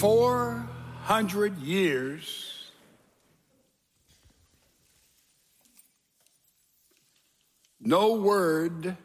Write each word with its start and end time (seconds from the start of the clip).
400 0.00 1.58
years, 1.58 2.70
no 7.78 8.14
word 8.14 8.96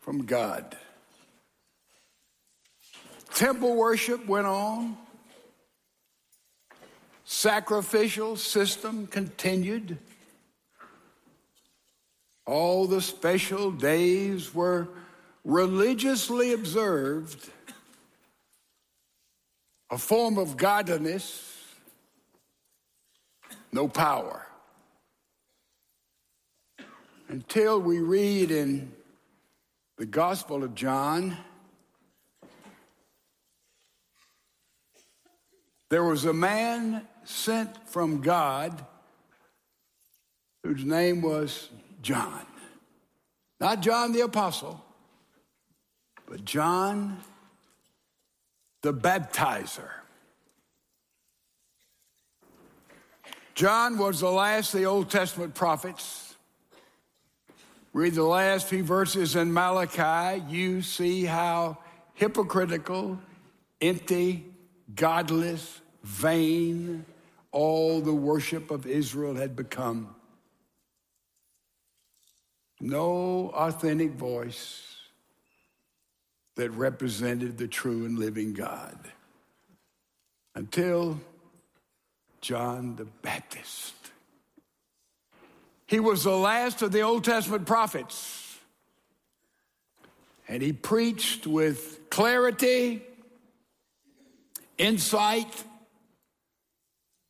from 0.00 0.24
God. 0.24 0.76
Temple 3.32 3.76
worship 3.76 4.26
went 4.26 4.48
on. 4.48 4.96
Sacrificial 7.24 8.34
system 8.34 9.06
continued. 9.06 9.98
All 12.44 12.88
the 12.88 13.00
special 13.00 13.70
days 13.70 14.52
were 14.52 14.88
religiously 15.44 16.52
observed, 16.52 17.48
a 19.92 19.98
form 19.98 20.38
of 20.38 20.56
godliness, 20.56 21.54
no 23.72 23.86
power. 23.86 24.46
Until 27.28 27.78
we 27.78 27.98
read 27.98 28.50
in 28.50 28.90
the 29.98 30.06
Gospel 30.06 30.64
of 30.64 30.74
John, 30.74 31.36
there 35.90 36.02
was 36.02 36.24
a 36.24 36.32
man 36.32 37.06
sent 37.24 37.86
from 37.86 38.22
God 38.22 38.86
whose 40.62 40.86
name 40.86 41.20
was 41.20 41.68
John. 42.00 42.46
Not 43.60 43.82
John 43.82 44.12
the 44.12 44.22
Apostle, 44.22 44.82
but 46.26 46.46
John 46.46 47.18
the 48.82 48.92
Baptizer. 48.92 49.90
John 53.54 53.98
was 53.98 54.20
the 54.20 54.30
last 54.30 54.74
of 54.74 54.80
the 54.80 54.86
Old 54.86 55.10
Testament 55.10 55.54
prophets. 55.54 56.34
Read 57.92 58.14
the 58.14 58.24
last 58.24 58.66
few 58.66 58.82
verses 58.82 59.36
in 59.36 59.52
Malachi, 59.52 60.42
you 60.48 60.80
see 60.82 61.24
how 61.24 61.78
hypocritical, 62.14 63.18
empty, 63.80 64.46
godless, 64.94 65.80
vain 66.02 67.04
all 67.50 68.00
the 68.00 68.14
worship 68.14 68.70
of 68.70 68.86
Israel 68.86 69.34
had 69.34 69.54
become. 69.54 70.14
No 72.80 73.52
authentic 73.54 74.12
voice 74.12 74.91
that 76.56 76.70
represented 76.70 77.58
the 77.58 77.68
true 77.68 78.04
and 78.04 78.18
living 78.18 78.52
God 78.52 78.98
until 80.54 81.20
John 82.40 82.96
the 82.96 83.04
Baptist. 83.04 83.94
He 85.86 86.00
was 86.00 86.24
the 86.24 86.36
last 86.36 86.82
of 86.82 86.92
the 86.92 87.02
Old 87.02 87.24
Testament 87.24 87.66
prophets, 87.66 88.58
and 90.48 90.62
he 90.62 90.72
preached 90.72 91.46
with 91.46 92.10
clarity, 92.10 93.02
insight, 94.78 95.64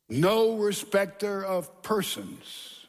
no 0.09 0.55
respecter 0.57 1.43
of 1.43 1.81
persons. 1.81 2.87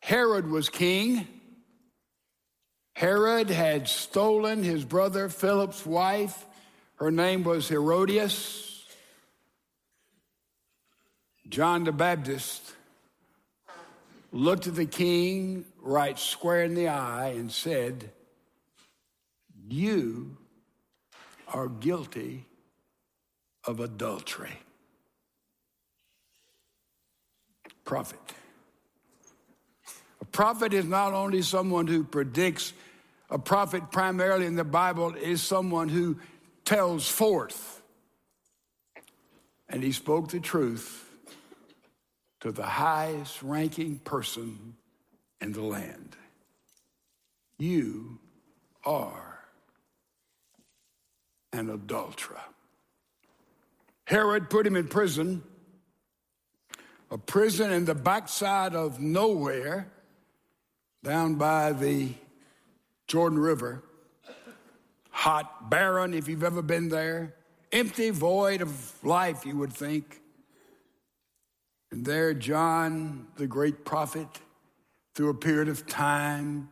Herod 0.00 0.48
was 0.48 0.68
king. 0.68 1.26
Herod 2.94 3.50
had 3.50 3.88
stolen 3.88 4.62
his 4.62 4.84
brother 4.84 5.28
Philip's 5.28 5.84
wife. 5.84 6.46
Her 6.96 7.10
name 7.10 7.42
was 7.42 7.68
Herodias. 7.68 8.84
John 11.48 11.84
the 11.84 11.92
Baptist 11.92 12.72
looked 14.32 14.66
at 14.66 14.76
the 14.76 14.86
king 14.86 15.64
right 15.80 16.18
square 16.18 16.64
in 16.64 16.74
the 16.74 16.88
eye 16.88 17.34
and 17.36 17.50
said, 17.50 18.10
You 19.68 20.36
are 21.48 21.68
guilty 21.68 22.46
of 23.64 23.80
adultery. 23.80 24.58
Prophet. 27.84 28.18
Prophet 30.34 30.74
is 30.74 30.84
not 30.84 31.12
only 31.12 31.42
someone 31.42 31.86
who 31.86 32.02
predicts 32.02 32.72
a 33.30 33.38
prophet, 33.38 33.92
primarily 33.92 34.46
in 34.46 34.56
the 34.56 34.64
Bible, 34.64 35.14
is 35.14 35.40
someone 35.40 35.88
who 35.88 36.18
tells 36.64 37.08
forth. 37.08 37.80
And 39.68 39.80
he 39.80 39.92
spoke 39.92 40.30
the 40.30 40.40
truth 40.40 41.08
to 42.40 42.50
the 42.50 42.64
highest 42.64 43.44
ranking 43.44 44.00
person 44.00 44.74
in 45.40 45.52
the 45.52 45.62
land. 45.62 46.16
You 47.56 48.18
are 48.84 49.38
an 51.52 51.70
adulterer. 51.70 52.40
Herod 54.06 54.50
put 54.50 54.66
him 54.66 54.74
in 54.74 54.88
prison, 54.88 55.44
a 57.12 57.18
prison 57.18 57.70
in 57.70 57.84
the 57.84 57.94
backside 57.94 58.74
of 58.74 58.98
nowhere, 58.98 59.92
down 61.04 61.34
by 61.34 61.70
the 61.72 62.08
Jordan 63.06 63.38
River. 63.38 63.82
Hot, 65.10 65.68
barren, 65.68 66.14
if 66.14 66.28
you've 66.28 66.42
ever 66.42 66.62
been 66.62 66.88
there. 66.88 67.34
Empty, 67.70 68.08
void 68.08 68.62
of 68.62 69.04
life, 69.04 69.44
you 69.44 69.58
would 69.58 69.72
think. 69.72 70.22
And 71.92 72.06
there, 72.06 72.32
John, 72.32 73.26
the 73.36 73.46
great 73.46 73.84
prophet, 73.84 74.26
through 75.14 75.28
a 75.28 75.34
period 75.34 75.68
of 75.68 75.86
time, 75.86 76.70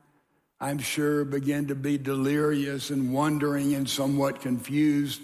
I'm 0.58 0.78
sure 0.78 1.26
began 1.26 1.66
to 1.66 1.74
be 1.74 1.98
delirious 1.98 2.88
and 2.88 3.12
wondering 3.12 3.74
and 3.74 3.88
somewhat 3.88 4.40
confused. 4.40 5.20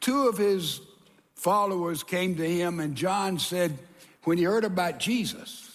Two 0.00 0.28
of 0.28 0.38
his 0.38 0.80
followers 1.34 2.04
came 2.04 2.36
to 2.36 2.48
him, 2.48 2.78
and 2.78 2.94
John 2.94 3.40
said, 3.40 3.76
when 4.22 4.38
he 4.38 4.44
heard 4.44 4.64
about 4.64 5.00
Jesus 5.00 5.71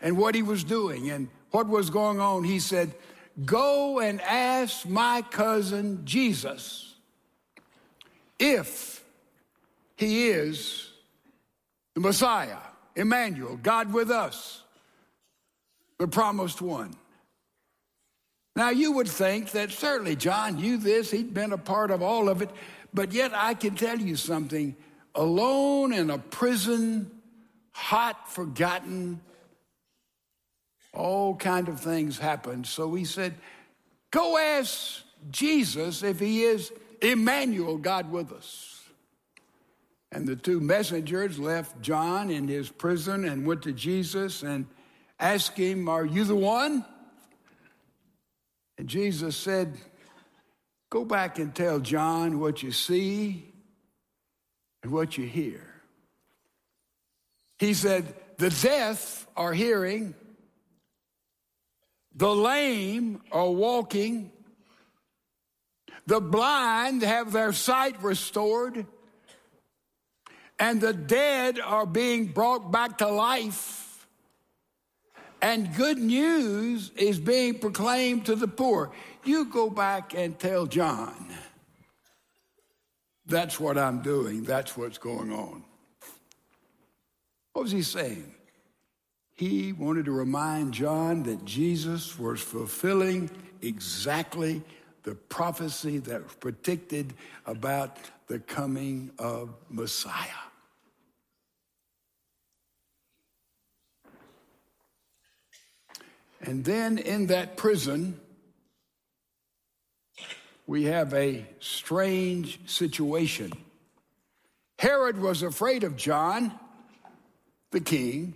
and 0.00 0.16
what 0.16 0.34
he 0.34 0.42
was 0.42 0.64
doing 0.64 1.10
and 1.10 1.28
what 1.50 1.68
was 1.68 1.90
going 1.90 2.20
on, 2.20 2.44
he 2.44 2.60
said, 2.60 2.94
Go 3.44 4.00
and 4.00 4.20
ask 4.22 4.86
my 4.88 5.22
cousin 5.30 6.02
Jesus 6.04 6.94
if 8.38 9.04
he 9.96 10.28
is 10.28 10.90
the 11.94 12.00
Messiah, 12.00 12.58
Emmanuel, 12.94 13.58
God 13.62 13.92
with 13.92 14.10
us, 14.10 14.62
the 15.98 16.08
promised 16.08 16.60
one. 16.60 16.94
Now, 18.54 18.70
you 18.70 18.92
would 18.92 19.08
think 19.08 19.50
that 19.50 19.70
certainly 19.70 20.16
John 20.16 20.56
knew 20.56 20.78
this, 20.78 21.10
he'd 21.10 21.34
been 21.34 21.52
a 21.52 21.58
part 21.58 21.90
of 21.90 22.02
all 22.02 22.28
of 22.30 22.40
it, 22.40 22.50
but 22.94 23.12
yet 23.12 23.32
I 23.34 23.52
can 23.52 23.74
tell 23.74 23.98
you 23.98 24.16
something 24.16 24.76
alone 25.14 25.92
in 25.92 26.10
a 26.10 26.18
prison, 26.18 27.10
hot, 27.72 28.30
forgotten, 28.30 29.20
all 30.96 31.36
kind 31.36 31.68
of 31.68 31.80
things 31.80 32.18
happened. 32.18 32.66
So 32.66 32.94
he 32.94 33.04
said, 33.04 33.34
Go 34.10 34.38
ask 34.38 35.02
Jesus 35.30 36.02
if 36.02 36.18
he 36.18 36.42
is 36.42 36.72
Emmanuel, 37.02 37.76
God 37.76 38.10
with 38.10 38.32
us. 38.32 38.82
And 40.12 40.26
the 40.26 40.36
two 40.36 40.60
messengers 40.60 41.38
left 41.38 41.80
John 41.82 42.30
in 42.30 42.48
his 42.48 42.70
prison 42.70 43.24
and 43.24 43.46
went 43.46 43.62
to 43.62 43.72
Jesus 43.72 44.42
and 44.42 44.66
asked 45.18 45.58
him, 45.58 45.88
Are 45.88 46.06
you 46.06 46.24
the 46.24 46.36
one? 46.36 46.84
And 48.78 48.88
Jesus 48.88 49.36
said, 49.36 49.76
Go 50.88 51.04
back 51.04 51.38
and 51.38 51.54
tell 51.54 51.80
John 51.80 52.38
what 52.38 52.62
you 52.62 52.70
see 52.72 53.52
and 54.82 54.92
what 54.92 55.18
you 55.18 55.26
hear. 55.26 55.62
He 57.58 57.74
said, 57.74 58.14
The 58.38 58.50
deaf 58.50 59.26
are 59.36 59.52
hearing 59.52 60.14
the 62.16 62.34
lame 62.34 63.20
are 63.30 63.50
walking. 63.50 64.32
The 66.06 66.20
blind 66.20 67.02
have 67.02 67.30
their 67.30 67.52
sight 67.52 68.02
restored. 68.02 68.86
And 70.58 70.80
the 70.80 70.94
dead 70.94 71.60
are 71.60 71.84
being 71.84 72.26
brought 72.26 72.72
back 72.72 72.98
to 72.98 73.08
life. 73.08 74.06
And 75.42 75.74
good 75.76 75.98
news 75.98 76.90
is 76.96 77.18
being 77.20 77.58
proclaimed 77.58 78.26
to 78.26 78.34
the 78.34 78.48
poor. 78.48 78.92
You 79.24 79.44
go 79.44 79.68
back 79.68 80.14
and 80.14 80.38
tell 80.38 80.64
John. 80.64 81.28
That's 83.26 83.60
what 83.60 83.76
I'm 83.76 84.00
doing. 84.00 84.44
That's 84.44 84.76
what's 84.76 84.98
going 84.98 85.30
on. 85.32 85.64
What 87.52 87.62
was 87.62 87.72
he 87.72 87.82
saying? 87.82 88.32
He 89.36 89.72
wanted 89.72 90.06
to 90.06 90.12
remind 90.12 90.72
John 90.72 91.22
that 91.24 91.44
Jesus 91.44 92.18
was 92.18 92.40
fulfilling 92.40 93.30
exactly 93.60 94.62
the 95.02 95.14
prophecy 95.14 95.98
that 95.98 96.24
was 96.24 96.34
predicted 96.34 97.12
about 97.44 97.98
the 98.28 98.38
coming 98.38 99.10
of 99.18 99.54
Messiah. 99.68 100.26
And 106.40 106.64
then 106.64 106.98
in 106.98 107.26
that 107.26 107.56
prison, 107.56 108.18
we 110.66 110.84
have 110.84 111.12
a 111.12 111.44
strange 111.60 112.58
situation. 112.66 113.52
Herod 114.78 115.18
was 115.18 115.42
afraid 115.42 115.84
of 115.84 115.96
John, 115.96 116.52
the 117.70 117.80
king, 117.80 118.34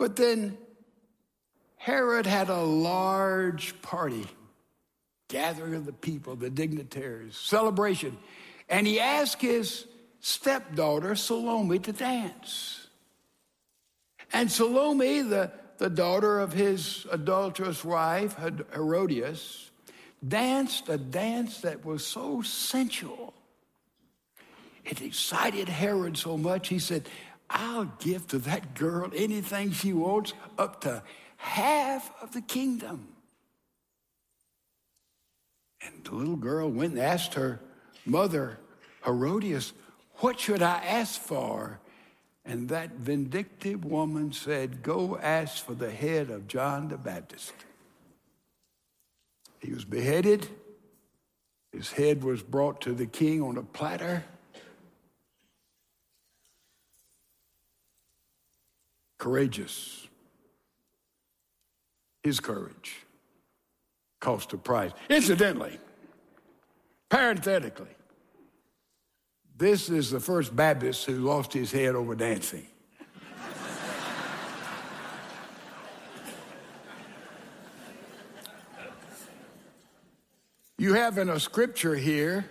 but 0.00 0.16
then 0.16 0.56
Herod 1.76 2.24
had 2.24 2.48
a 2.48 2.62
large 2.62 3.80
party, 3.82 4.26
gathering 5.28 5.74
of 5.74 5.84
the 5.84 5.92
people, 5.92 6.36
the 6.36 6.48
dignitaries, 6.48 7.36
celebration, 7.36 8.16
and 8.70 8.86
he 8.86 8.98
asked 8.98 9.42
his 9.42 9.84
stepdaughter, 10.20 11.14
Salome, 11.14 11.80
to 11.80 11.92
dance. 11.92 12.86
And 14.32 14.50
Salome, 14.50 15.20
the, 15.20 15.52
the 15.76 15.90
daughter 15.90 16.40
of 16.40 16.54
his 16.54 17.06
adulterous 17.10 17.84
wife, 17.84 18.38
Herodias, 18.72 19.70
danced 20.26 20.88
a 20.88 20.96
dance 20.96 21.60
that 21.60 21.84
was 21.84 22.06
so 22.06 22.40
sensual. 22.40 23.34
It 24.82 25.02
excited 25.02 25.68
Herod 25.68 26.16
so 26.16 26.38
much, 26.38 26.68
he 26.68 26.78
said, 26.78 27.06
I'll 27.50 27.92
give 27.98 28.28
to 28.28 28.38
that 28.38 28.74
girl 28.74 29.10
anything 29.14 29.72
she 29.72 29.92
wants, 29.92 30.32
up 30.56 30.80
to 30.82 31.02
half 31.36 32.10
of 32.22 32.32
the 32.32 32.40
kingdom. 32.40 33.08
And 35.84 36.04
the 36.04 36.14
little 36.14 36.36
girl 36.36 36.70
went 36.70 36.92
and 36.92 37.00
asked 37.02 37.34
her 37.34 37.60
mother, 38.06 38.60
Herodias, 39.04 39.72
What 40.16 40.38
should 40.38 40.62
I 40.62 40.76
ask 40.84 41.20
for? 41.20 41.80
And 42.44 42.68
that 42.68 42.92
vindictive 42.92 43.84
woman 43.84 44.32
said, 44.32 44.82
Go 44.82 45.18
ask 45.18 45.64
for 45.64 45.74
the 45.74 45.90
head 45.90 46.30
of 46.30 46.46
John 46.46 46.88
the 46.88 46.96
Baptist. 46.98 47.52
He 49.60 49.72
was 49.72 49.84
beheaded. 49.84 50.48
His 51.72 51.92
head 51.92 52.24
was 52.24 52.42
brought 52.42 52.80
to 52.82 52.92
the 52.92 53.06
king 53.06 53.42
on 53.42 53.56
a 53.56 53.62
platter. 53.62 54.24
Courageous. 59.20 60.08
His 62.22 62.40
courage 62.40 62.96
cost 64.18 64.54
a 64.54 64.56
price. 64.56 64.92
Incidentally, 65.10 65.78
parenthetically, 67.10 67.94
this 69.58 69.90
is 69.90 70.10
the 70.10 70.20
first 70.20 70.56
Baptist 70.56 71.04
who 71.04 71.18
lost 71.18 71.52
his 71.52 71.70
head 71.70 71.94
over 71.94 72.14
dancing. 72.14 72.66
You 80.78 80.94
have 80.94 81.18
in 81.18 81.28
a 81.28 81.38
scripture 81.38 81.94
here 81.94 82.46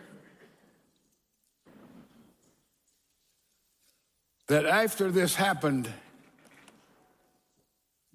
that 4.46 4.68
after 4.68 5.10
this 5.10 5.34
happened, 5.34 5.92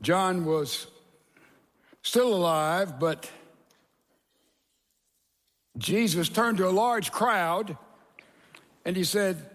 John 0.05 0.45
was 0.45 0.87
still 2.03 2.35
alive, 2.35 3.01
but 3.01 3.31
Jesus 5.79 6.29
turned 6.29 6.59
to 6.59 6.69
a 6.69 6.71
large 6.71 7.11
crowd 7.11 7.79
and 8.85 8.97
he 8.97 9.05
said, 9.05 9.51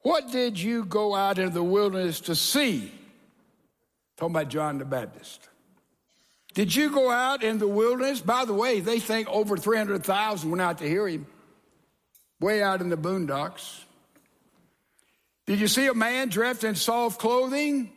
What 0.00 0.32
did 0.32 0.58
you 0.58 0.86
go 0.86 1.14
out 1.14 1.38
into 1.38 1.52
the 1.52 1.62
wilderness 1.62 2.20
to 2.22 2.34
see? 2.34 2.92
Talking 4.16 4.34
about 4.34 4.48
John 4.48 4.78
the 4.78 4.86
Baptist. 4.86 5.50
Did 6.54 6.74
you 6.74 6.90
go 6.90 7.10
out 7.10 7.42
in 7.42 7.58
the 7.58 7.68
wilderness? 7.68 8.22
By 8.22 8.46
the 8.46 8.54
way, 8.54 8.80
they 8.80 9.00
think 9.00 9.28
over 9.28 9.58
300,000 9.58 10.48
went 10.48 10.62
out 10.62 10.78
to 10.78 10.88
hear 10.88 11.06
him, 11.06 11.26
way 12.40 12.62
out 12.62 12.80
in 12.80 12.88
the 12.88 12.96
boondocks. 12.96 13.82
Did 15.46 15.60
you 15.60 15.68
see 15.68 15.88
a 15.88 15.94
man 15.94 16.30
dressed 16.30 16.64
in 16.64 16.74
soft 16.74 17.20
clothing? 17.20 17.93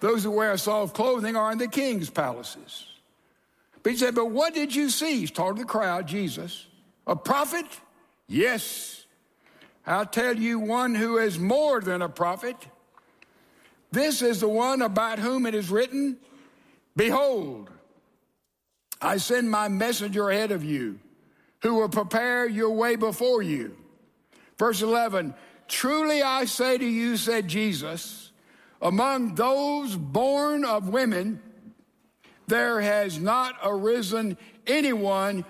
Those 0.00 0.24
who 0.24 0.30
wear 0.30 0.56
soft 0.56 0.94
clothing 0.94 1.36
are 1.36 1.52
in 1.52 1.58
the 1.58 1.68
king's 1.68 2.10
palaces. 2.10 2.86
But 3.82 3.92
he 3.92 3.98
said, 3.98 4.14
But 4.14 4.30
what 4.30 4.54
did 4.54 4.74
you 4.74 4.90
see? 4.90 5.20
He's 5.20 5.30
talking 5.30 5.56
to 5.56 5.62
the 5.62 5.68
crowd, 5.68 6.06
Jesus. 6.06 6.66
A 7.06 7.16
prophet? 7.16 7.66
Yes. 8.26 9.06
I'll 9.86 10.06
tell 10.06 10.36
you 10.36 10.58
one 10.58 10.94
who 10.94 11.18
is 11.18 11.38
more 11.38 11.80
than 11.80 12.02
a 12.02 12.08
prophet. 12.08 12.56
This 13.92 14.20
is 14.20 14.40
the 14.40 14.48
one 14.48 14.82
about 14.82 15.18
whom 15.18 15.46
it 15.46 15.54
is 15.54 15.70
written 15.70 16.18
Behold, 16.96 17.70
I 19.00 19.18
send 19.18 19.50
my 19.50 19.68
messenger 19.68 20.30
ahead 20.30 20.50
of 20.50 20.64
you 20.64 20.98
who 21.62 21.74
will 21.74 21.88
prepare 21.88 22.48
your 22.48 22.70
way 22.70 22.96
before 22.96 23.42
you. 23.42 23.76
Verse 24.58 24.82
11 24.82 25.34
Truly 25.68 26.22
I 26.22 26.44
say 26.44 26.78
to 26.78 26.84
you, 26.84 27.16
said 27.16 27.48
Jesus, 27.48 28.32
among 28.80 29.34
those 29.34 29.96
born 29.96 30.64
of 30.64 30.88
women, 30.88 31.40
there 32.46 32.80
has 32.80 33.18
not 33.18 33.56
arisen 33.62 34.36
anyone 34.66 35.44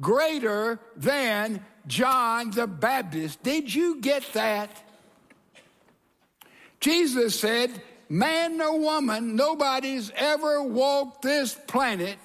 greater 0.00 0.78
than 0.96 1.64
John 1.86 2.50
the 2.50 2.66
Baptist. 2.66 3.42
Did 3.42 3.74
you 3.74 4.00
get 4.00 4.24
that? 4.34 4.70
Jesus 6.80 7.38
said, 7.38 7.70
man 8.08 8.60
or 8.60 8.78
woman, 8.78 9.34
nobody's 9.36 10.12
ever 10.14 10.62
walked 10.62 11.22
this 11.22 11.54
planet 11.66 12.18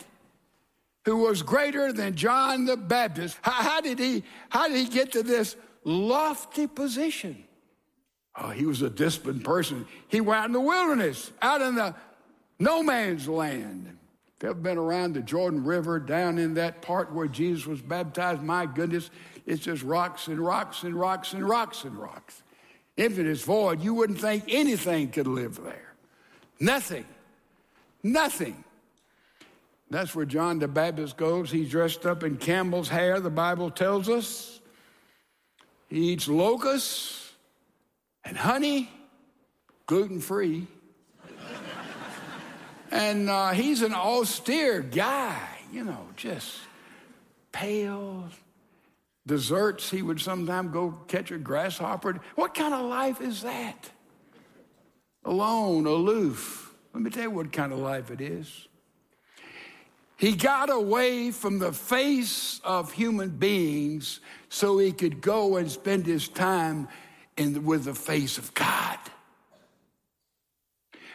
who 1.06 1.18
was 1.18 1.42
greater 1.42 1.92
than 1.92 2.16
John 2.16 2.66
the 2.66 2.78
Baptist. 2.78 3.38
How, 3.42 3.52
how, 3.52 3.82
did 3.82 4.00
he, 4.00 4.24
how 4.50 4.68
did 4.68 4.78
he 4.78 4.86
get 4.86 5.14
to 5.14 5.24
this 5.24 5.56
lofty 5.84 6.68
position? 6.68 7.44
Oh, 8.36 8.50
he 8.50 8.66
was 8.66 8.82
a 8.82 8.90
disciplined 8.90 9.46
person. 9.46 9.86
He 10.08 10.22
went 10.22 10.40
out 10.40 10.46
in 10.48 10.54
the 10.54 10.60
wilderness, 10.60 11.32
out 11.42 11.62
in 11.62 11.76
the 11.76 11.96
no 12.60 12.82
man's 12.82 13.28
land. 13.28 13.98
If 14.38 14.44
you've 14.44 14.52
ever 14.52 14.60
been 14.60 14.78
around 14.78 15.14
the 15.14 15.22
Jordan 15.22 15.64
River, 15.64 16.00
down 16.00 16.38
in 16.38 16.56
that 16.56 16.82
part 16.82 17.14
where 17.14 17.28
Jesus 17.28 17.66
was 17.66 17.82
baptized, 17.82 18.42
my 18.42 18.66
goodness, 18.66 19.10
it's 19.46 19.64
just 19.64 19.84
rocks 19.84 20.28
and 20.28 20.40
rocks 20.40 20.84
and 20.84 20.96
rocks 20.96 21.34
and 21.34 21.48
rocks 21.48 21.84
and 21.84 21.96
rocks 21.96 22.44
infinite 22.98 23.38
void, 23.40 23.82
you 23.82 23.94
wouldn't 23.94 24.20
think 24.20 24.46
anything 24.48 25.10
could 25.10 25.28
live 25.28 25.62
there. 25.64 25.94
Nothing. 26.60 27.06
Nothing. 28.04 28.64
That's 29.90 30.16
where 30.16 30.26
John 30.26 30.60
the 30.60 30.68
Baptist 30.68 31.18
goes. 31.18 31.52
He's 31.52 31.70
dressed 31.70 32.06
up 32.06 32.24
in 32.24 32.38
camel's 32.38 32.90
hair, 32.90 33.20
the 33.20 33.30
Bible 33.30 33.70
tells 33.70 34.10
us. 34.10 34.60
He 35.90 36.14
eats 36.14 36.28
locusts 36.28 37.23
and 38.24 38.38
honey, 38.38 38.90
gluten 39.86 40.20
free. 40.20 40.68
and 42.92 43.30
uh, 43.30 43.52
he's 43.52 43.82
an 43.82 43.94
austere 43.94 44.82
guy, 44.82 45.40
you 45.72 45.84
know, 45.84 46.08
just 46.16 46.60
pale, 47.52 48.26
desserts, 49.26 49.90
he 49.90 50.02
would 50.02 50.20
sometimes 50.20 50.72
go 50.72 50.92
catch 51.08 51.32
a 51.32 51.38
grasshopper. 51.38 52.20
What 52.36 52.54
kind 52.54 52.74
of 52.74 52.86
life 52.86 53.22
is 53.22 53.44
that? 53.44 53.90
Alone, 55.26 55.86
aloof. 55.86 56.74
Let 56.94 57.04
me 57.04 57.10
tell 57.10 57.24
you 57.24 57.32
what 57.32 57.52
kind 57.52 57.72
of 57.72 57.80
life 57.80 58.12
it 58.12 58.22
is. 58.22 58.68
He 60.18 60.36
got 60.36 60.70
away 60.70 61.32
from 61.32 61.60
the 61.60 61.74
face 61.74 62.62
of 62.64 62.94
human 62.94 63.30
beings 63.30 64.20
so 64.48 64.78
he 64.78 64.92
could 64.92 65.22
go 65.22 65.58
and 65.58 65.70
spend 65.70 66.06
his 66.06 66.28
time 66.28 66.88
in, 67.38 67.66
with 67.66 67.86
the 67.86 67.94
face 67.94 68.38
of 68.38 68.54
God. 68.54 68.98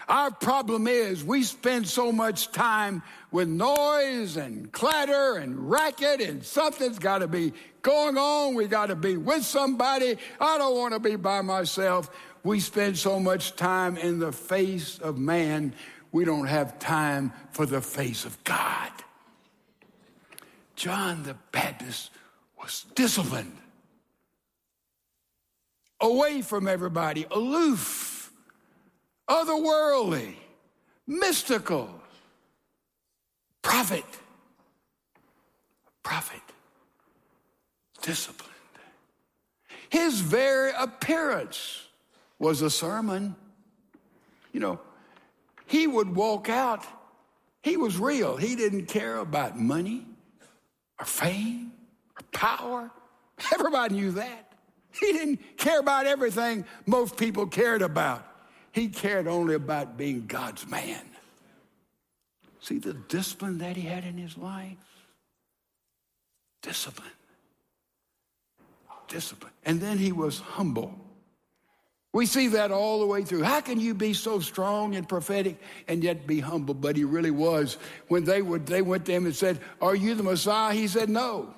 Our 0.09 0.31
problem 0.31 0.87
is 0.87 1.23
we 1.23 1.43
spend 1.43 1.87
so 1.87 2.11
much 2.11 2.51
time 2.51 3.03
with 3.31 3.47
noise 3.47 4.39
and 4.39 4.73
clatter 4.73 5.37
and 5.37 5.71
racket, 5.71 6.23
and 6.23 6.43
something's 6.43 6.99
got 6.99 7.19
to 7.19 7.29
be 7.29 7.53
going 7.83 8.17
on. 8.17 8.55
We 8.55 8.69
got 8.69 8.87
to 8.87 8.97
be 8.97 9.19
with 9.19 9.45
somebody. 9.45 10.17
I 10.41 10.57
don't 10.57 10.77
want 10.77 10.95
to 10.95 11.01
be 11.01 11.17
by 11.17 11.43
myself. 11.43 12.09
We 12.43 12.61
spend 12.61 12.97
so 12.97 13.21
much 13.21 13.55
time 13.57 13.99
in 13.99 14.19
the 14.19 14.33
face 14.33 14.99
of 14.99 15.19
man, 15.19 15.75
we 16.11 16.25
don't 16.25 16.47
have 16.47 16.79
time 16.79 17.33
for 17.53 17.67
the 17.67 17.83
face 17.83 18.25
of 18.25 18.43
God. 18.45 18.91
John 20.75 21.25
the 21.25 21.35
Baptist 21.53 22.11
was 22.59 22.87
disciplined, 22.95 23.57
away 26.01 26.43
from 26.43 26.69
everybody, 26.69 27.27
aloof 27.31 28.33
otherworldly, 29.29 30.35
mystical, 31.07 31.91
prophet. 33.63 34.05
prophet, 36.03 36.41
disciplined. 38.01 38.49
His 39.91 40.21
very 40.21 40.73
appearance 40.79 41.87
was 42.39 42.63
a 42.63 42.71
sermon. 42.71 43.37
You 44.53 44.61
know, 44.61 44.81
he 45.67 45.87
would 45.87 46.15
walk 46.15 46.49
out, 46.49 46.87
he 47.63 47.77
was 47.77 47.99
real. 47.99 48.37
He 48.37 48.57
didn't 48.57 48.87
care 48.87 49.19
about 49.19 49.59
money 49.59 50.07
or 50.99 51.05
fame 51.05 51.73
or 52.17 52.23
power. 52.33 52.91
Everybody 53.53 53.97
knew 53.97 54.13
that. 54.13 54.48
He 55.01 55.13
didn't 55.13 55.57
care 55.57 55.81
about 55.81 56.07
everything 56.07 56.65
most 56.87 57.17
people 57.17 57.47
cared 57.47 57.83
about. 57.83 58.27
He 58.73 58.89
cared 58.89 59.27
only 59.27 59.55
about 59.55 59.97
being 59.97 60.27
God's 60.27 60.67
man. 60.67 61.03
See 62.61 62.79
the 62.79 62.95
discipline 62.95 63.59
that 63.59 63.77
he 63.77 63.83
had 63.83 64.05
in 64.05 64.19
his 64.19 64.37
life? 64.37 64.77
Discipline. 66.63 67.09
Discipline. 69.09 69.53
And 69.65 69.81
then 69.81 69.99
he 69.99 70.13
was 70.13 70.41
humble. 70.41 70.95
We 72.13 72.27
see 72.27 72.49
that 72.49 72.71
all 72.71 73.01
the 73.01 73.07
way 73.07 73.23
through. 73.23 73.43
How 73.43 73.61
can 73.61 73.79
you 73.79 73.95
be 73.95 74.13
so 74.13 74.41
strong 74.41 74.97
and 74.97 75.09
prophetic 75.09 75.61
and 75.87 76.03
yet 76.03 76.27
be 76.27 76.41
humble? 76.41 76.75
But 76.75 76.97
he 76.97 77.05
really 77.05 77.31
was. 77.31 77.77
When 78.09 78.25
they 78.25 78.43
would, 78.43 78.67
they 78.67 78.83
went 78.83 79.07
to 79.07 79.13
him 79.13 79.27
and 79.27 79.37
said, 79.37 79.61
"Are 79.81 79.95
you 79.95 80.15
the 80.15 80.23
Messiah?" 80.23 80.75
He 80.75 80.89
said, 80.89 81.09
"No." 81.11 81.55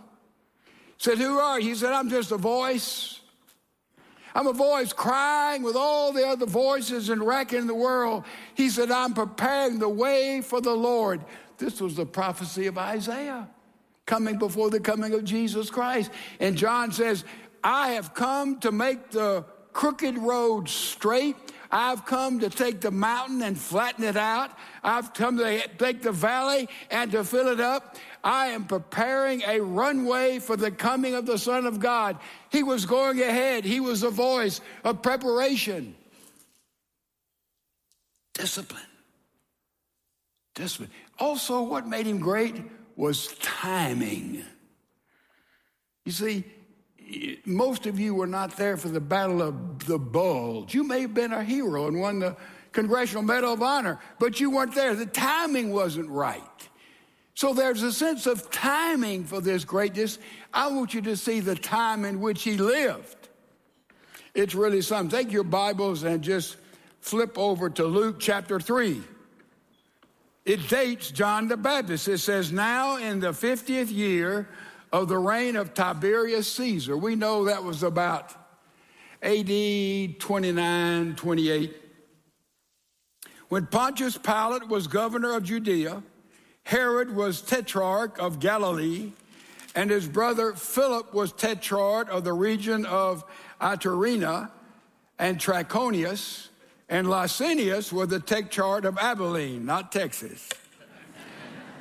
Said, 0.98 1.18
"Who 1.18 1.38
are 1.38 1.60
you?" 1.60 1.70
He 1.70 1.74
said, 1.76 1.92
"I'm 1.92 2.10
just 2.10 2.32
a 2.32 2.36
voice. 2.36 3.19
I'm 4.34 4.46
a 4.46 4.52
voice 4.52 4.92
crying 4.92 5.62
with 5.62 5.76
all 5.76 6.12
the 6.12 6.26
other 6.26 6.46
voices 6.46 7.08
and 7.08 7.26
wrecking 7.26 7.66
the 7.66 7.74
world." 7.74 8.24
He 8.54 8.70
said, 8.70 8.90
"I'm 8.90 9.14
preparing 9.14 9.78
the 9.78 9.88
way 9.88 10.40
for 10.40 10.60
the 10.60 10.74
Lord." 10.74 11.24
This 11.58 11.80
was 11.80 11.96
the 11.96 12.06
prophecy 12.06 12.66
of 12.66 12.78
Isaiah 12.78 13.48
coming 14.06 14.38
before 14.38 14.70
the 14.70 14.80
coming 14.80 15.12
of 15.14 15.24
Jesus 15.24 15.70
Christ. 15.70 16.10
And 16.40 16.56
John 16.56 16.90
says, 16.90 17.24
I 17.62 17.90
have 17.90 18.14
come 18.14 18.58
to 18.60 18.72
make 18.72 19.10
the 19.10 19.44
crooked 19.72 20.18
road 20.18 20.68
straight. 20.68 21.36
I've 21.72 22.04
come 22.04 22.40
to 22.40 22.50
take 22.50 22.80
the 22.80 22.90
mountain 22.90 23.42
and 23.42 23.58
flatten 23.58 24.04
it 24.04 24.16
out. 24.16 24.50
I've 24.82 25.14
come 25.14 25.38
to 25.38 25.68
take 25.78 26.02
the 26.02 26.12
valley 26.12 26.68
and 26.90 27.12
to 27.12 27.22
fill 27.24 27.48
it 27.48 27.60
up. 27.60 27.96
I 28.24 28.48
am 28.48 28.64
preparing 28.64 29.42
a 29.42 29.60
runway 29.60 30.40
for 30.40 30.56
the 30.56 30.70
coming 30.70 31.14
of 31.14 31.26
the 31.26 31.38
Son 31.38 31.66
of 31.66 31.80
God. 31.80 32.18
He 32.50 32.62
was 32.62 32.86
going 32.86 33.20
ahead. 33.20 33.64
He 33.64 33.80
was 33.80 34.02
a 34.02 34.10
voice 34.10 34.60
of 34.84 35.00
preparation. 35.02 35.94
Discipline. 38.34 38.82
Discipline. 40.54 40.90
Also, 41.18 41.62
what 41.62 41.86
made 41.86 42.06
him 42.06 42.18
great 42.18 42.56
was 42.96 43.28
timing. 43.40 44.44
You 46.04 46.12
see, 46.12 46.44
most 47.44 47.86
of 47.86 47.98
you 47.98 48.14
were 48.14 48.26
not 48.26 48.56
there 48.56 48.76
for 48.76 48.88
the 48.88 49.00
Battle 49.00 49.42
of 49.42 49.86
the 49.86 49.98
Bulge. 49.98 50.74
You 50.74 50.84
may 50.84 51.02
have 51.02 51.14
been 51.14 51.32
a 51.32 51.42
hero 51.42 51.88
and 51.88 52.00
won 52.00 52.18
the 52.20 52.36
Congressional 52.72 53.22
Medal 53.22 53.52
of 53.52 53.62
Honor, 53.62 53.98
but 54.18 54.40
you 54.40 54.50
weren't 54.50 54.74
there. 54.74 54.94
The 54.94 55.06
timing 55.06 55.72
wasn't 55.72 56.08
right. 56.08 56.42
So 57.34 57.54
there's 57.54 57.82
a 57.82 57.92
sense 57.92 58.26
of 58.26 58.50
timing 58.50 59.24
for 59.24 59.40
this 59.40 59.64
greatness. 59.64 60.18
I 60.52 60.68
want 60.68 60.94
you 60.94 61.00
to 61.02 61.16
see 61.16 61.40
the 61.40 61.54
time 61.54 62.04
in 62.04 62.20
which 62.20 62.42
he 62.42 62.56
lived. 62.56 63.28
It's 64.34 64.54
really 64.54 64.82
something. 64.82 65.18
Take 65.18 65.32
your 65.32 65.44
Bibles 65.44 66.02
and 66.02 66.22
just 66.22 66.56
flip 67.00 67.38
over 67.38 67.70
to 67.70 67.84
Luke 67.84 68.20
chapter 68.20 68.60
3. 68.60 69.02
It 70.44 70.68
dates 70.68 71.10
John 71.10 71.48
the 71.48 71.56
Baptist. 71.56 72.08
It 72.08 72.18
says, 72.18 72.52
Now 72.52 72.96
in 72.96 73.20
the 73.20 73.30
50th 73.30 73.92
year 73.92 74.48
of 74.92 75.08
the 75.08 75.18
reign 75.18 75.56
of 75.56 75.74
Tiberius 75.74 76.52
Caesar. 76.54 76.96
We 76.96 77.14
know 77.14 77.44
that 77.44 77.62
was 77.62 77.82
about 77.82 78.34
AD 79.22 80.18
29, 80.18 81.14
28. 81.16 81.76
When 83.48 83.66
Pontius 83.66 84.16
Pilate 84.16 84.68
was 84.68 84.86
governor 84.86 85.34
of 85.34 85.44
Judea, 85.44 86.02
Herod 86.64 87.14
was 87.14 87.42
tetrarch 87.42 88.18
of 88.18 88.38
Galilee, 88.38 89.12
and 89.74 89.90
his 89.90 90.06
brother 90.06 90.52
Philip 90.52 91.12
was 91.12 91.32
tetrarch 91.32 92.08
of 92.10 92.24
the 92.24 92.32
region 92.32 92.86
of 92.86 93.24
Iturea 93.60 94.50
and 95.18 95.38
Trachonitis, 95.38 96.48
and 96.88 97.06
Lysanias 97.06 97.92
was 97.92 98.08
the 98.08 98.20
tetrarch 98.20 98.84
of 98.84 98.98
Abilene, 98.98 99.64
not 99.64 99.92
Texas. 99.92 100.48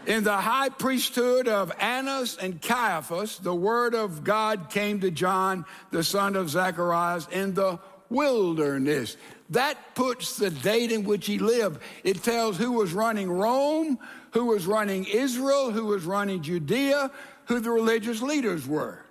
In 0.06 0.24
the 0.24 0.38
high 0.38 0.70
priesthood 0.70 1.48
of 1.48 1.72
Annas 1.79 2.38
and 2.38 2.62
Caiaphas, 2.62 3.38
the 3.38 3.53
word 3.53 3.94
of 3.94 4.24
God 4.24 4.70
came 4.70 5.01
to 5.01 5.12
John, 5.12 5.65
the 5.91 6.03
son 6.03 6.36
of 6.36 6.50
Zacharias, 6.50 7.27
in 7.32 7.53
the 7.53 7.79
wilderness. 8.10 9.18
That 9.51 9.96
puts 9.96 10.38
the 10.38 10.50
date 10.50 10.91
in 10.91 11.03
which 11.03 11.25
he 11.25 11.38
lived. 11.38 11.82
It 12.03 12.24
tells 12.24 12.58
who 12.58 12.72
was 12.72 12.94
running 12.94 13.29
Rome, 13.29 14.00
who 14.32 14.46
was 14.46 14.65
running 14.65 15.06
Israel, 15.06 15.72
who 15.72 15.86
was 15.86 16.06
running 16.06 16.41
Judea, 16.41 17.12
who 17.46 17.60
the 17.60 17.72
religious 17.72 18.22
leaders 18.22 18.68
were. 18.68 19.03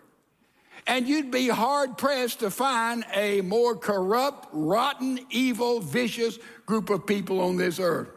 And 0.87 1.07
you'd 1.07 1.31
be 1.31 1.49
hard 1.49 1.99
pressed 1.99 2.41
to 2.41 2.51
find 2.51 3.05
a 3.15 3.43
more 3.43 3.77
corrupt, 3.77 4.49
rotten, 4.53 5.21
evil, 5.29 5.81
vicious 5.81 6.39
group 6.65 6.89
of 6.89 7.07
people 7.07 7.41
on 7.41 7.57
this 7.57 7.79
earth. 7.79 8.09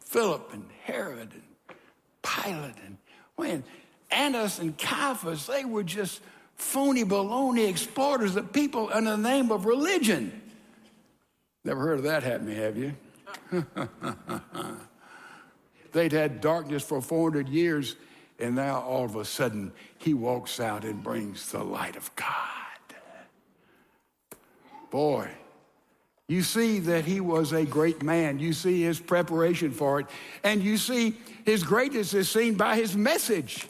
Philip 0.00 0.50
and 0.52 0.64
Herod 0.88 1.28
and 1.32 1.42
Pilate 2.22 2.76
and 2.84 2.96
when 3.36 3.62
Annas 4.10 4.58
and 4.58 4.76
Caiaphas, 4.76 5.46
they 5.46 5.66
were 5.66 5.82
just 5.82 6.22
phony 6.56 7.04
baloney 7.04 7.68
exploiters 7.68 8.36
of 8.36 8.52
people 8.54 8.88
in 8.88 9.04
the 9.04 9.16
name 9.16 9.52
of 9.52 9.66
religion. 9.66 10.40
Never 11.62 11.80
heard 11.82 11.98
of 11.98 12.04
that 12.04 12.22
happening, 12.22 12.56
have 12.56 12.76
you? 12.78 12.94
They'd 15.92 16.12
had 16.12 16.40
darkness 16.40 16.82
for 16.82 17.02
400 17.02 17.48
years, 17.48 17.96
and 18.38 18.54
now 18.54 18.80
all 18.80 19.04
of 19.04 19.14
a 19.14 19.26
sudden 19.26 19.72
he 19.98 20.14
walks 20.14 20.58
out 20.58 20.84
and 20.84 21.02
brings 21.02 21.52
the 21.52 21.62
light 21.62 21.96
of 21.96 22.14
God. 22.16 22.26
Boy, 24.90 25.28
you 26.28 26.42
see 26.42 26.78
that 26.80 27.06
he 27.06 27.20
was 27.20 27.52
a 27.52 27.64
great 27.64 28.02
man. 28.02 28.38
You 28.38 28.52
see 28.52 28.82
his 28.82 29.00
preparation 29.00 29.72
for 29.72 30.00
it. 30.00 30.06
And 30.44 30.62
you 30.62 30.76
see 30.76 31.14
his 31.46 31.62
greatness 31.62 32.12
is 32.12 32.30
seen 32.30 32.54
by 32.54 32.76
his 32.76 32.94
message. 32.94 33.66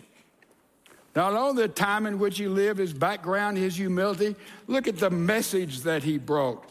Not 1.14 1.34
only 1.34 1.62
the 1.62 1.68
time 1.68 2.04
in 2.04 2.18
which 2.18 2.36
he 2.36 2.48
lived, 2.48 2.80
his 2.80 2.92
background, 2.92 3.56
his 3.56 3.76
humility, 3.76 4.34
look 4.66 4.88
at 4.88 4.98
the 4.98 5.10
message 5.10 5.80
that 5.82 6.02
he 6.02 6.18
brought. 6.18 6.64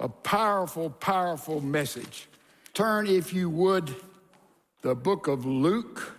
A 0.00 0.08
powerful, 0.08 0.90
powerful 0.90 1.60
message. 1.60 2.28
Turn, 2.74 3.06
if 3.06 3.32
you 3.32 3.48
would, 3.48 3.94
the 4.82 4.94
book 4.94 5.28
of 5.28 5.46
Luke, 5.46 6.14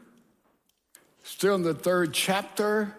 still 1.23 1.55
in 1.55 1.61
the 1.61 1.73
third 1.73 2.13
chapter, 2.13 2.95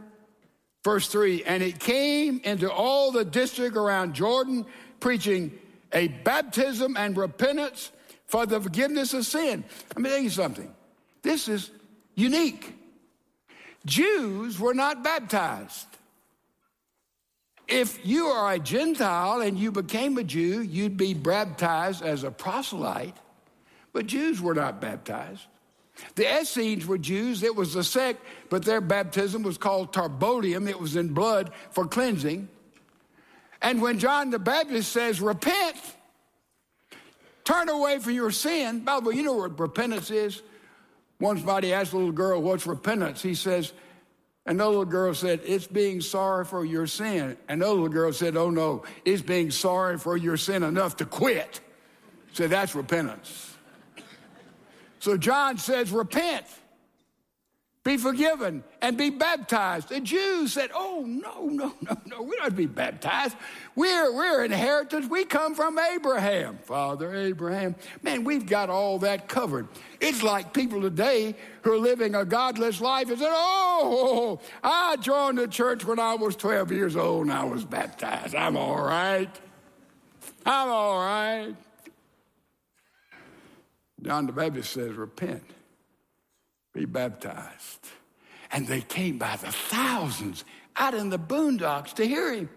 verse 0.85 1.09
3. 1.09 1.45
And 1.45 1.62
it 1.62 1.79
came 1.79 2.41
into 2.45 2.71
all 2.71 3.11
the 3.11 3.25
district 3.25 3.77
around 3.77 4.15
Jordan, 4.15 4.67
preaching 5.00 5.59
a 5.92 6.09
baptism 6.09 6.97
and 6.97 7.16
repentance 7.16 7.90
for 8.26 8.47
the 8.47 8.61
forgiveness 8.61 9.12
of 9.14 9.26
sin. 9.26 9.64
Let 9.88 9.99
me 9.99 10.11
tell 10.11 10.18
you 10.18 10.30
something. 10.30 10.73
This 11.23 11.49
is 11.49 11.70
unique. 12.14 12.76
Jews 13.85 14.59
were 14.59 14.75
not 14.75 15.02
baptized. 15.02 15.87
If 17.66 18.04
you 18.04 18.26
are 18.26 18.52
a 18.52 18.59
Gentile 18.59 19.40
and 19.40 19.59
you 19.59 19.70
became 19.70 20.18
a 20.18 20.25
Jew, 20.25 20.61
you'd 20.61 20.97
be 20.97 21.14
baptized 21.14 22.02
as 22.02 22.25
a 22.25 22.30
proselyte, 22.30 23.16
but 23.92 24.06
Jews 24.06 24.40
were 24.40 24.54
not 24.54 24.80
baptized. 24.80 25.47
The 26.14 26.40
Essenes 26.40 26.87
were 26.87 26.99
Jews. 26.99 27.42
It 27.42 27.54
was 27.54 27.76
a 27.76 27.85
sect, 27.85 28.25
but 28.49 28.64
their 28.64 28.80
baptism 28.80 29.42
was 29.42 29.59
called 29.59 29.92
Tabernaeum. 29.92 30.66
It 30.68 30.80
was 30.80 30.97
in 30.97 31.09
blood 31.09 31.52
for 31.70 31.87
cleansing. 31.87 32.49
And 33.62 33.83
when 33.83 33.99
John 33.99 34.31
the 34.31 34.38
Baptist 34.38 34.90
says, 34.93 35.21
repent, 35.21 35.76
turn 37.45 37.69
away 37.69 37.99
from 37.99 38.12
your 38.12 38.31
sin, 38.31 38.81
by 38.81 39.00
the 39.00 39.11
way, 39.11 39.14
you 39.17 39.23
know 39.23 39.35
what 39.35 39.59
repentance 39.59 40.11
is? 40.11 40.43
One 41.19 41.37
somebody 41.37 41.73
asked 41.73 41.93
a 41.93 41.97
little 41.97 42.12
girl, 42.12 42.40
what's 42.40 42.67
repentance? 42.67 43.21
He 43.21 43.35
says, 43.35 43.73
and 44.47 44.59
the 44.59 44.67
little 44.67 44.87
girl 44.87 45.12
said, 45.12 45.40
it's 45.45 45.67
being 45.67 46.00
sorry 46.00 46.47
for 46.47 46.64
your 46.64 46.87
sin. 46.87 47.37
And 47.49 47.61
the 47.61 47.69
little 47.69 47.88
girl 47.88 48.12
said, 48.12 48.37
oh 48.37 48.49
no, 48.49 48.85
it's 49.05 49.21
being 49.21 49.50
sorry 49.50 49.99
for 49.99 50.17
your 50.17 50.38
sin 50.38 50.62
enough 50.62 50.97
to 50.97 51.05
quit. 51.05 51.61
So 52.33 52.49
that's 52.49 52.75
repentance. 52.75 53.55
So 55.00 55.17
John 55.17 55.59
says, 55.59 55.93
repent. 55.93 56.47
Be 57.90 57.97
forgiven, 57.97 58.62
and 58.80 58.97
be 58.97 59.11
baptized. 59.11 59.88
The 59.88 60.00
Jews 60.00 60.52
said, 60.52 60.70
Oh, 60.73 61.04
no, 61.04 61.47
no, 61.47 61.75
no, 61.80 61.97
no, 62.06 62.23
we 62.23 62.37
don't 62.37 62.54
be 62.54 62.66
baptized. 62.66 63.37
We're, 63.75 64.14
we're 64.14 64.44
inheritance. 64.44 65.09
We 65.09 65.25
come 65.25 65.56
from 65.56 65.76
Abraham, 65.76 66.59
Father 66.59 67.12
Abraham. 67.12 67.75
Man, 68.02 68.23
we've 68.23 68.47
got 68.47 68.70
all 68.70 69.00
that 69.00 69.28
covered. 69.28 69.66
It's 70.00 70.23
like 70.23 70.52
people 70.52 70.80
today 70.80 71.35
who 71.62 71.73
are 71.73 71.78
living 71.78 72.14
a 72.14 72.25
godless 72.25 72.80
life 72.80 73.09
and 73.09 73.18
said, 73.18 73.32
Oh, 73.32 74.38
I 74.62 74.97
joined 75.00 75.38
the 75.38 75.49
church 75.49 75.85
when 75.85 75.99
I 75.99 76.14
was 76.14 76.37
12 76.37 76.70
years 76.70 76.94
old 76.94 77.23
and 77.23 77.32
I 77.32 77.42
was 77.42 77.64
baptized. 77.64 78.37
I'm 78.37 78.56
all 78.56 78.80
right. 78.80 79.35
I'm 80.47 80.68
all 80.68 80.99
right. 80.99 81.56
John 84.00 84.26
the 84.26 84.32
Baptist 84.32 84.75
says, 84.75 84.92
Repent 84.94 85.42
be 86.73 86.85
baptized. 86.85 87.87
And 88.53 88.67
they 88.67 88.81
came 88.81 89.19
by 89.19 89.37
the 89.37 89.53
thousands 89.53 90.45
out 90.77 90.95
in 90.95 91.09
the 91.09 91.19
boondocks 91.19 91.95
to 91.95 92.07
hear 92.07 92.33
him. 92.33 92.49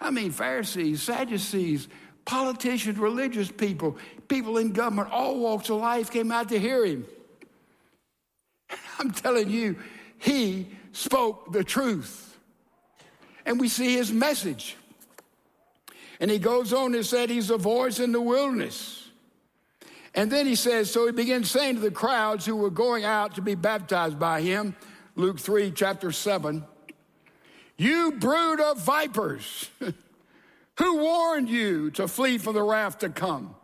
I 0.00 0.10
mean, 0.10 0.30
Pharisees, 0.30 1.02
Sadducees, 1.02 1.88
politicians, 2.24 2.98
religious 2.98 3.50
people, 3.50 3.96
people 4.28 4.58
in 4.58 4.72
government, 4.72 5.10
all 5.10 5.38
walks 5.38 5.70
of 5.70 5.80
life 5.80 6.10
came 6.10 6.30
out 6.30 6.48
to 6.50 6.58
hear 6.58 6.84
him. 6.84 7.06
I'm 8.98 9.10
telling 9.10 9.50
you, 9.50 9.76
he 10.18 10.68
spoke 10.92 11.52
the 11.52 11.64
truth. 11.64 12.36
And 13.46 13.58
we 13.58 13.68
see 13.68 13.94
his 13.94 14.12
message. 14.12 14.76
And 16.20 16.30
he 16.30 16.38
goes 16.38 16.72
on 16.72 16.94
and 16.94 17.06
said 17.06 17.30
he's 17.30 17.50
a 17.50 17.56
voice 17.56 18.00
in 18.00 18.12
the 18.12 18.20
wilderness. 18.20 18.97
And 20.14 20.30
then 20.30 20.46
he 20.46 20.54
says, 20.54 20.90
so 20.90 21.06
he 21.06 21.12
begins 21.12 21.50
saying 21.50 21.76
to 21.76 21.80
the 21.80 21.90
crowds 21.90 22.46
who 22.46 22.56
were 22.56 22.70
going 22.70 23.04
out 23.04 23.34
to 23.34 23.42
be 23.42 23.54
baptized 23.54 24.18
by 24.18 24.40
him, 24.40 24.74
Luke 25.16 25.38
3, 25.38 25.70
chapter 25.72 26.12
7, 26.12 26.64
You 27.76 28.12
brood 28.12 28.60
of 28.60 28.80
vipers, 28.80 29.70
who 30.78 30.96
warned 30.98 31.48
you 31.48 31.90
to 31.92 32.08
flee 32.08 32.38
from 32.38 32.54
the 32.54 32.62
wrath 32.62 32.98
to 32.98 33.08
come? 33.08 33.54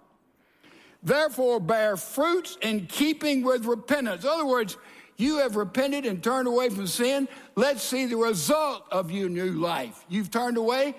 Therefore, 1.02 1.60
bear 1.60 1.96
fruits 1.96 2.56
in 2.62 2.86
keeping 2.86 3.42
with 3.42 3.66
repentance. 3.66 4.24
In 4.24 4.30
other 4.30 4.46
words, 4.46 4.76
you 5.16 5.38
have 5.38 5.54
repented 5.54 6.06
and 6.06 6.22
turned 6.22 6.48
away 6.48 6.70
from 6.70 6.86
sin. 6.86 7.28
Let's 7.54 7.82
see 7.82 8.06
the 8.06 8.16
result 8.16 8.84
of 8.90 9.10
your 9.10 9.28
new 9.28 9.52
life. 9.52 10.04
You've 10.08 10.30
turned 10.30 10.56
away. 10.56 10.94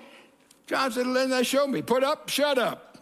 John 0.66 0.92
said, 0.92 1.06
Let 1.06 1.28
that 1.30 1.46
show 1.46 1.66
me. 1.66 1.82
Put 1.82 2.02
up, 2.02 2.28
shut 2.28 2.56
up. 2.56 2.95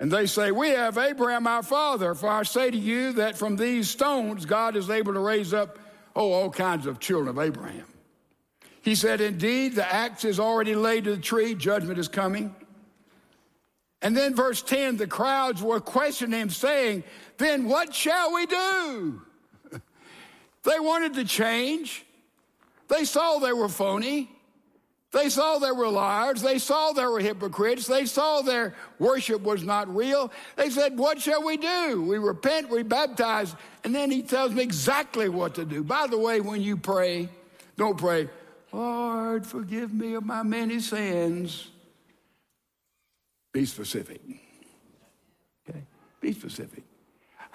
And 0.00 0.10
they 0.10 0.26
say, 0.26 0.52
We 0.52 0.70
have 0.70 0.96
Abraham 0.96 1.46
our 1.46 1.62
father, 1.62 2.14
for 2.14 2.28
I 2.28 2.42
say 2.44 2.70
to 2.70 2.76
you 2.76 3.12
that 3.14 3.36
from 3.36 3.56
these 3.56 3.88
stones 3.88 4.46
God 4.46 4.76
is 4.76 4.90
able 4.90 5.12
to 5.14 5.20
raise 5.20 5.52
up, 5.52 5.78
oh, 6.14 6.32
all 6.32 6.50
kinds 6.50 6.86
of 6.86 7.00
children 7.00 7.28
of 7.28 7.38
Abraham. 7.38 7.86
He 8.82 8.94
said, 8.94 9.20
Indeed, 9.20 9.74
the 9.74 9.92
axe 9.92 10.24
is 10.24 10.38
already 10.38 10.74
laid 10.74 11.04
to 11.04 11.16
the 11.16 11.22
tree, 11.22 11.54
judgment 11.54 11.98
is 11.98 12.08
coming. 12.08 12.54
And 14.00 14.16
then, 14.16 14.34
verse 14.34 14.62
10, 14.62 14.96
the 14.96 15.08
crowds 15.08 15.60
were 15.60 15.80
questioning 15.80 16.38
him, 16.40 16.50
saying, 16.50 17.02
Then 17.36 17.68
what 17.68 17.92
shall 17.92 18.32
we 18.32 18.46
do? 18.46 19.22
they 20.62 20.78
wanted 20.78 21.14
to 21.14 21.24
change. 21.24 22.04
They 22.86 23.04
saw 23.04 23.38
they 23.38 23.52
were 23.52 23.68
phony. 23.68 24.30
They 25.10 25.30
saw 25.30 25.58
they 25.58 25.72
were 25.72 25.88
liars. 25.88 26.42
They 26.42 26.58
saw 26.58 26.92
they 26.92 27.06
were 27.06 27.20
hypocrites. 27.20 27.86
They 27.86 28.04
saw 28.04 28.42
their 28.42 28.74
worship 28.98 29.40
was 29.40 29.62
not 29.62 29.94
real. 29.94 30.30
They 30.56 30.68
said, 30.68 30.98
What 30.98 31.20
shall 31.20 31.42
we 31.42 31.56
do? 31.56 32.04
We 32.06 32.18
repent, 32.18 32.68
we 32.68 32.82
baptize. 32.82 33.54
And 33.84 33.94
then 33.94 34.10
he 34.10 34.22
tells 34.22 34.52
me 34.52 34.62
exactly 34.62 35.30
what 35.30 35.54
to 35.54 35.64
do. 35.64 35.82
By 35.82 36.08
the 36.08 36.18
way, 36.18 36.40
when 36.40 36.60
you 36.60 36.76
pray, 36.76 37.30
don't 37.78 37.96
pray, 37.96 38.28
Lord, 38.70 39.46
forgive 39.46 39.94
me 39.94 40.14
of 40.14 40.26
my 40.26 40.42
many 40.42 40.78
sins. 40.78 41.70
Be 43.52 43.64
specific. 43.64 44.20
Okay? 45.68 45.82
Be 46.20 46.34
specific. 46.34 46.84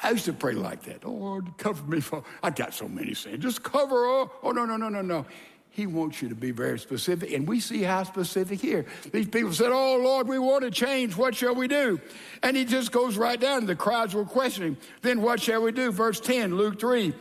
I 0.01 0.09
used 0.09 0.25
to 0.25 0.33
pray 0.33 0.53
like 0.53 0.83
that. 0.83 1.05
Lord, 1.05 1.57
cover 1.57 1.83
me 1.85 2.01
for, 2.01 2.23
I 2.41 2.49
got 2.49 2.73
so 2.73 2.87
many 2.87 3.13
sins. 3.13 3.43
Just 3.43 3.63
cover 3.63 4.05
all. 4.05 4.33
Oh, 4.41 4.51
no, 4.51 4.65
no, 4.65 4.75
no, 4.75 4.89
no, 4.89 5.01
no. 5.01 5.25
He 5.73 5.87
wants 5.87 6.21
you 6.21 6.29
to 6.29 6.35
be 6.35 6.51
very 6.51 6.77
specific, 6.77 7.33
and 7.33 7.47
we 7.47 7.59
see 7.59 7.81
how 7.81 8.03
specific 8.03 8.61
here. 8.61 8.85
These 9.11 9.29
people 9.29 9.51
said, 9.53 9.71
Oh, 9.71 9.97
Lord, 9.97 10.27
we 10.27 10.37
want 10.37 10.63
to 10.63 10.69
change. 10.69 11.17
What 11.17 11.33
shall 11.33 11.55
we 11.55 11.67
do? 11.67 11.99
And 12.43 12.55
he 12.55 12.63
just 12.63 12.91
goes 12.91 13.17
right 13.17 13.39
down. 13.39 13.65
The 13.65 13.75
crowds 13.75 14.13
were 14.13 14.23
questioning. 14.23 14.77
Then 15.01 15.23
what 15.23 15.41
shall 15.41 15.63
we 15.63 15.71
do? 15.71 15.91
Verse 15.91 16.19
10, 16.19 16.55
Luke 16.55 16.79
3. 16.79 17.15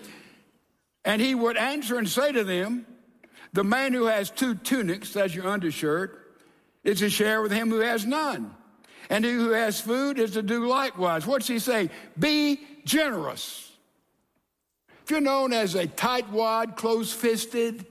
And 1.02 1.22
he 1.22 1.34
would 1.34 1.56
answer 1.56 1.96
and 1.96 2.06
say 2.06 2.30
to 2.30 2.44
them, 2.44 2.84
The 3.54 3.64
man 3.64 3.94
who 3.94 4.04
has 4.04 4.28
two 4.28 4.54
tunics, 4.54 5.14
that's 5.14 5.34
your 5.34 5.48
undershirt, 5.48 6.36
is 6.84 6.98
to 6.98 7.08
share 7.08 7.40
with 7.40 7.52
him 7.52 7.70
who 7.70 7.80
has 7.80 8.04
none. 8.04 8.54
And 9.08 9.24
he 9.24 9.32
who 9.32 9.52
has 9.52 9.80
food 9.80 10.18
is 10.18 10.32
to 10.32 10.42
do 10.42 10.66
likewise. 10.66 11.26
What's 11.26 11.48
he 11.48 11.58
say? 11.58 11.88
Be 12.18 12.60
generous. 12.84 13.72
If 15.04 15.10
you're 15.10 15.22
known 15.22 15.54
as 15.54 15.74
a 15.74 15.86
tightwad, 15.86 16.76
close 16.76 17.14
fisted, 17.14 17.86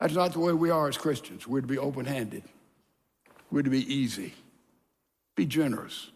that's 0.00 0.14
not 0.14 0.32
the 0.32 0.40
way 0.40 0.52
we 0.52 0.70
are 0.70 0.88
as 0.88 0.96
Christians. 0.96 1.46
We're 1.46 1.60
to 1.60 1.66
be 1.66 1.78
open 1.78 2.06
handed, 2.06 2.44
we're 3.50 3.62
to 3.62 3.70
be 3.70 3.92
easy, 3.92 4.34
be 5.34 5.46
generous. 5.46 6.10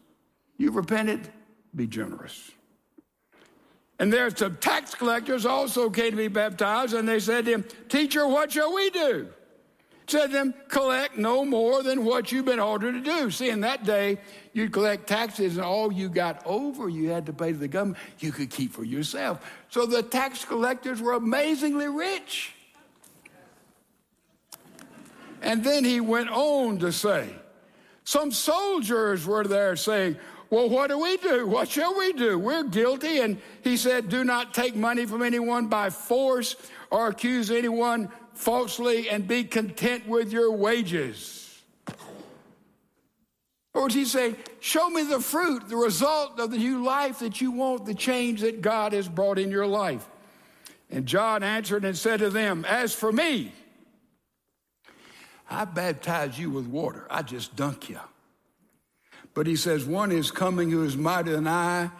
You've 0.58 0.76
repented, 0.76 1.28
be 1.74 1.86
generous. 1.86 2.50
And 3.98 4.12
there's 4.12 4.38
some 4.38 4.56
tax 4.56 4.94
collectors 4.94 5.46
also 5.46 5.88
came 5.88 6.10
to 6.10 6.16
be 6.16 6.28
baptized, 6.28 6.94
and 6.94 7.08
they 7.08 7.20
said 7.20 7.44
to 7.44 7.52
him, 7.52 7.64
Teacher, 7.88 8.26
what 8.26 8.52
shall 8.52 8.74
we 8.74 8.90
do? 8.90 9.28
Said 10.06 10.26
to 10.26 10.32
them, 10.32 10.54
collect 10.68 11.16
no 11.16 11.44
more 11.44 11.82
than 11.82 12.04
what 12.04 12.32
you've 12.32 12.44
been 12.44 12.60
ordered 12.60 12.92
to 12.92 13.00
do. 13.00 13.30
See, 13.30 13.48
in 13.48 13.60
that 13.60 13.84
day, 13.84 14.18
you'd 14.52 14.72
collect 14.72 15.06
taxes, 15.06 15.56
and 15.56 15.64
all 15.64 15.92
you 15.92 16.08
got 16.08 16.42
over 16.44 16.88
you 16.88 17.10
had 17.10 17.26
to 17.26 17.32
pay 17.32 17.52
to 17.52 17.58
the 17.58 17.68
government, 17.68 17.98
you 18.18 18.32
could 18.32 18.50
keep 18.50 18.72
for 18.72 18.84
yourself. 18.84 19.40
So 19.68 19.86
the 19.86 20.02
tax 20.02 20.44
collectors 20.44 21.00
were 21.00 21.12
amazingly 21.12 21.88
rich. 21.88 22.52
And 25.42 25.62
then 25.62 25.84
he 25.84 26.00
went 26.00 26.30
on 26.30 26.78
to 26.78 26.92
say, 26.92 27.28
some 28.04 28.32
soldiers 28.32 29.26
were 29.26 29.44
there 29.44 29.76
saying, 29.76 30.16
Well, 30.50 30.68
what 30.68 30.88
do 30.88 30.98
we 30.98 31.16
do? 31.18 31.46
What 31.46 31.68
shall 31.68 31.96
we 31.96 32.12
do? 32.12 32.38
We're 32.38 32.64
guilty. 32.64 33.18
And 33.18 33.40
he 33.62 33.76
said, 33.76 34.08
Do 34.08 34.24
not 34.24 34.54
take 34.54 34.74
money 34.74 35.06
from 35.06 35.22
anyone 35.22 35.68
by 35.68 35.90
force 35.90 36.56
or 36.90 37.08
accuse 37.08 37.50
anyone 37.50 38.10
falsely 38.34 39.08
and 39.08 39.26
be 39.26 39.44
content 39.44 40.06
with 40.08 40.32
your 40.32 40.50
wages. 40.52 41.38
Or 43.74 43.84
was 43.84 43.94
he 43.94 44.04
saying, 44.04 44.36
Show 44.60 44.90
me 44.90 45.04
the 45.04 45.20
fruit, 45.20 45.68
the 45.68 45.76
result 45.76 46.40
of 46.40 46.50
the 46.50 46.58
new 46.58 46.82
life 46.82 47.20
that 47.20 47.40
you 47.40 47.52
want, 47.52 47.86
the 47.86 47.94
change 47.94 48.40
that 48.40 48.62
God 48.62 48.92
has 48.92 49.08
brought 49.08 49.38
in 49.38 49.50
your 49.50 49.66
life? 49.66 50.06
And 50.90 51.06
John 51.06 51.42
answered 51.42 51.84
and 51.84 51.96
said 51.96 52.18
to 52.18 52.30
them, 52.30 52.66
As 52.68 52.94
for 52.94 53.12
me, 53.12 53.52
I 55.52 55.66
baptize 55.66 56.38
you 56.38 56.48
with 56.48 56.66
water. 56.66 57.06
I 57.10 57.20
just 57.20 57.54
dunk 57.54 57.90
you. 57.90 58.00
But 59.34 59.46
he 59.46 59.56
says, 59.56 59.84
One 59.84 60.10
is 60.10 60.30
coming 60.30 60.70
who 60.70 60.82
is 60.82 60.96
mightier 60.96 61.34
than 61.34 61.46
I. 61.46 61.90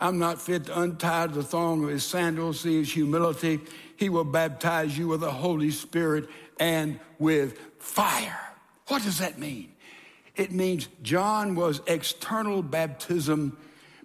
I'm 0.00 0.18
not 0.18 0.40
fit 0.40 0.66
to 0.66 0.80
untie 0.80 1.26
the 1.26 1.42
thong 1.42 1.82
of 1.82 1.90
his 1.90 2.04
sandals. 2.04 2.60
See 2.60 2.78
his 2.78 2.92
humility. 2.92 3.60
He 3.96 4.08
will 4.08 4.24
baptize 4.24 4.96
you 4.96 5.08
with 5.08 5.20
the 5.20 5.30
Holy 5.30 5.72
Spirit 5.72 6.28
and 6.58 7.00
with 7.18 7.58
fire. 7.78 8.38
What 8.86 9.02
does 9.02 9.18
that 9.18 9.38
mean? 9.38 9.72
It 10.36 10.52
means 10.52 10.88
John 11.02 11.54
was 11.56 11.82
external 11.86 12.62
baptism, 12.62 13.58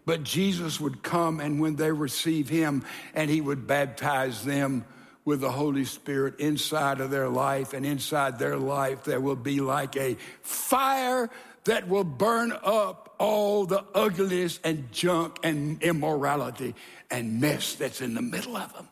but 0.05 0.23
Jesus 0.23 0.81
would 0.81 1.03
come 1.03 1.39
and 1.39 1.61
when 1.61 1.75
they 1.75 1.91
receive 1.91 2.49
him, 2.49 2.83
and 3.13 3.29
he 3.29 3.39
would 3.39 3.67
baptize 3.67 4.43
them 4.43 4.83
with 5.25 5.41
the 5.41 5.51
Holy 5.51 5.85
Spirit 5.85 6.39
inside 6.39 7.01
of 7.01 7.09
their 7.09 7.27
life, 7.27 7.73
and 7.73 7.85
inside 7.85 8.39
their 8.39 8.57
life, 8.57 9.03
there 9.03 9.19
will 9.19 9.35
be 9.35 9.59
like 9.59 9.97
a 9.97 10.15
fire 10.41 11.29
that 11.65 11.87
will 11.87 12.03
burn 12.03 12.53
up 12.63 13.15
all 13.17 13.65
the 13.65 13.83
ugliness 13.93 14.59
and 14.63 14.91
junk 14.91 15.39
and 15.43 15.81
immorality 15.81 16.75
and 17.09 17.41
mess 17.41 17.75
that's 17.75 18.01
in 18.01 18.13
the 18.13 18.21
middle 18.21 18.55
of 18.55 18.71
them. 18.73 18.87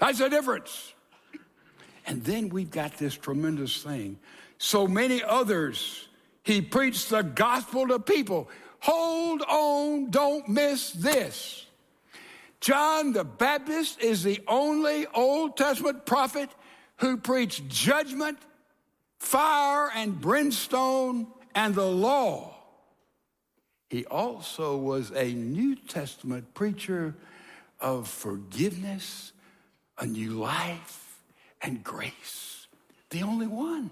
That's 0.00 0.18
the 0.18 0.28
difference. 0.28 0.92
And 2.06 2.22
then 2.24 2.48
we've 2.48 2.70
got 2.70 2.98
this 2.98 3.14
tremendous 3.14 3.82
thing. 3.82 4.18
So 4.58 4.86
many 4.86 5.22
others, 5.22 6.08
he 6.42 6.60
preached 6.60 7.10
the 7.10 7.22
gospel 7.22 7.86
to 7.88 7.98
people. 7.98 8.50
Hold 8.80 9.42
on, 9.42 10.10
don't 10.10 10.48
miss 10.48 10.90
this. 10.90 11.66
John 12.64 13.12
the 13.12 13.24
Baptist 13.24 14.00
is 14.00 14.22
the 14.22 14.40
only 14.48 15.06
Old 15.08 15.54
Testament 15.54 16.06
prophet 16.06 16.48
who 16.96 17.18
preached 17.18 17.68
judgment, 17.68 18.38
fire, 19.18 19.90
and 19.94 20.18
brimstone, 20.18 21.26
and 21.54 21.74
the 21.74 21.84
law. 21.84 22.56
He 23.90 24.06
also 24.06 24.78
was 24.78 25.10
a 25.10 25.34
New 25.34 25.76
Testament 25.76 26.54
preacher 26.54 27.14
of 27.80 28.08
forgiveness, 28.08 29.32
a 29.98 30.06
new 30.06 30.30
life, 30.30 31.20
and 31.60 31.84
grace. 31.84 32.66
The 33.10 33.24
only 33.24 33.46
one. 33.46 33.90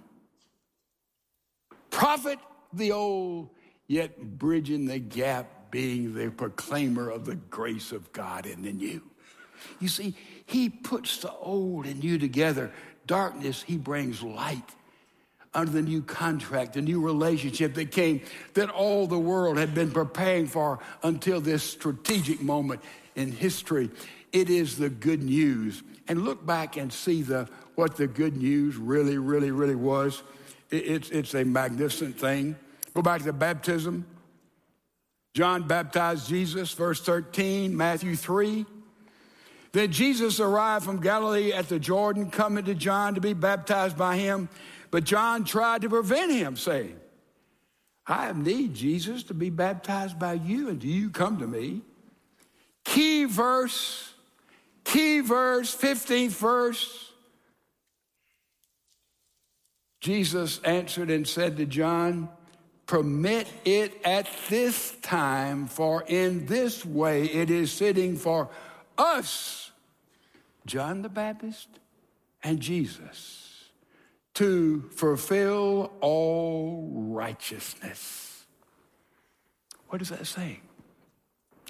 Prophet, 1.90 2.38
the 2.72 2.92
old, 2.92 3.50
yet 3.86 4.38
bridging 4.38 4.86
the 4.86 4.98
gap, 4.98 5.61
being 5.72 6.14
the 6.14 6.30
proclaimer 6.30 7.10
of 7.10 7.24
the 7.24 7.34
grace 7.34 7.90
of 7.90 8.12
God 8.12 8.46
in 8.46 8.62
the 8.62 8.72
new. 8.72 9.02
You 9.80 9.88
see, 9.88 10.14
he 10.46 10.68
puts 10.68 11.16
the 11.18 11.32
old 11.32 11.86
and 11.86 11.98
new 11.98 12.18
together. 12.18 12.70
Darkness, 13.06 13.62
he 13.62 13.76
brings 13.76 14.22
light 14.22 14.70
under 15.54 15.72
the 15.72 15.82
new 15.82 16.02
contract, 16.02 16.74
the 16.74 16.82
new 16.82 17.00
relationship 17.00 17.74
that 17.74 17.90
came 17.90 18.20
that 18.54 18.70
all 18.70 19.06
the 19.06 19.18
world 19.18 19.58
had 19.58 19.74
been 19.74 19.90
preparing 19.90 20.46
for 20.46 20.78
until 21.02 21.40
this 21.40 21.62
strategic 21.62 22.40
moment 22.40 22.80
in 23.16 23.32
history. 23.32 23.90
It 24.32 24.50
is 24.50 24.78
the 24.78 24.88
good 24.88 25.22
news. 25.22 25.82
And 26.08 26.24
look 26.24 26.44
back 26.44 26.76
and 26.76 26.92
see 26.92 27.22
the, 27.22 27.48
what 27.74 27.96
the 27.96 28.06
good 28.06 28.36
news 28.36 28.76
really, 28.76 29.18
really, 29.18 29.50
really 29.50 29.74
was. 29.74 30.22
It, 30.70 30.86
it's, 30.86 31.10
it's 31.10 31.34
a 31.34 31.44
magnificent 31.44 32.18
thing. 32.18 32.56
Go 32.94 33.02
back 33.02 33.22
to 33.22 33.32
baptism. 33.32 34.06
John 35.34 35.66
baptized 35.66 36.28
Jesus, 36.28 36.72
verse 36.72 37.00
13, 37.00 37.74
Matthew 37.76 38.16
3. 38.16 38.66
Then 39.72 39.90
Jesus 39.90 40.38
arrived 40.38 40.84
from 40.84 41.00
Galilee 41.00 41.52
at 41.52 41.68
the 41.68 41.78
Jordan, 41.78 42.30
coming 42.30 42.64
to 42.66 42.74
John 42.74 43.14
to 43.14 43.20
be 43.20 43.32
baptized 43.32 43.96
by 43.96 44.18
him. 44.18 44.50
But 44.90 45.04
John 45.04 45.44
tried 45.44 45.82
to 45.82 45.88
prevent 45.88 46.32
him, 46.32 46.56
saying, 46.56 47.00
I 48.06 48.32
need 48.32 48.74
Jesus 48.74 49.22
to 49.24 49.34
be 49.34 49.48
baptized 49.48 50.18
by 50.18 50.34
you, 50.34 50.68
and 50.68 50.78
do 50.78 50.88
you 50.88 51.08
come 51.08 51.38
to 51.38 51.46
me? 51.46 51.80
Key 52.84 53.24
verse, 53.24 54.12
key 54.84 55.20
verse, 55.20 55.74
15th 55.74 56.32
verse. 56.32 57.12
Jesus 60.00 60.60
answered 60.64 61.10
and 61.10 61.26
said 61.26 61.56
to 61.56 61.64
John, 61.64 62.28
Permit 62.86 63.46
it 63.64 64.00
at 64.04 64.28
this 64.48 64.94
time, 65.02 65.66
for 65.66 66.02
in 66.06 66.46
this 66.46 66.84
way 66.84 67.24
it 67.24 67.50
is 67.50 67.72
sitting 67.72 68.16
for 68.16 68.50
us, 68.98 69.70
John 70.66 71.02
the 71.02 71.08
Baptist 71.08 71.68
and 72.42 72.60
Jesus 72.60 73.42
to 74.34 74.88
fulfill 74.94 75.92
all 76.00 76.88
righteousness. 76.92 78.44
What 79.88 80.00
is 80.00 80.08
that 80.08 80.26
saying? 80.26 80.60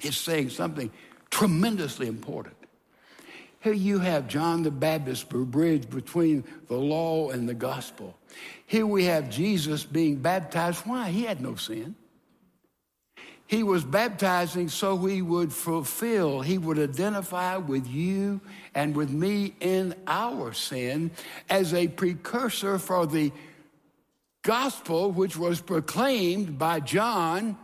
It's 0.02 0.16
saying 0.16 0.50
something 0.50 0.90
tremendously 1.30 2.06
important. 2.06 2.56
Here 3.62 3.72
you 3.72 4.00
have 4.00 4.26
John 4.26 4.64
the 4.64 4.72
Baptist 4.72 5.28
bridge 5.28 5.88
between 5.88 6.42
the 6.66 6.76
law 6.76 7.30
and 7.30 7.48
the 7.48 7.54
gospel. 7.54 8.18
Here 8.66 8.86
we 8.86 9.04
have 9.04 9.30
Jesus 9.30 9.84
being 9.84 10.16
baptized. 10.16 10.84
Why? 10.84 11.10
He 11.10 11.22
had 11.22 11.40
no 11.40 11.54
sin. 11.54 11.94
He 13.46 13.62
was 13.62 13.84
baptizing 13.84 14.68
so 14.68 14.96
he 14.96 15.22
would 15.22 15.52
fulfill, 15.52 16.40
he 16.40 16.58
would 16.58 16.78
identify 16.78 17.58
with 17.58 17.86
you 17.86 18.40
and 18.74 18.96
with 18.96 19.10
me 19.10 19.54
in 19.60 19.94
our 20.06 20.52
sin 20.54 21.10
as 21.50 21.74
a 21.74 21.86
precursor 21.86 22.78
for 22.78 23.06
the 23.06 23.30
gospel 24.42 25.12
which 25.12 25.36
was 25.36 25.60
proclaimed 25.60 26.58
by 26.58 26.80
John 26.80 27.58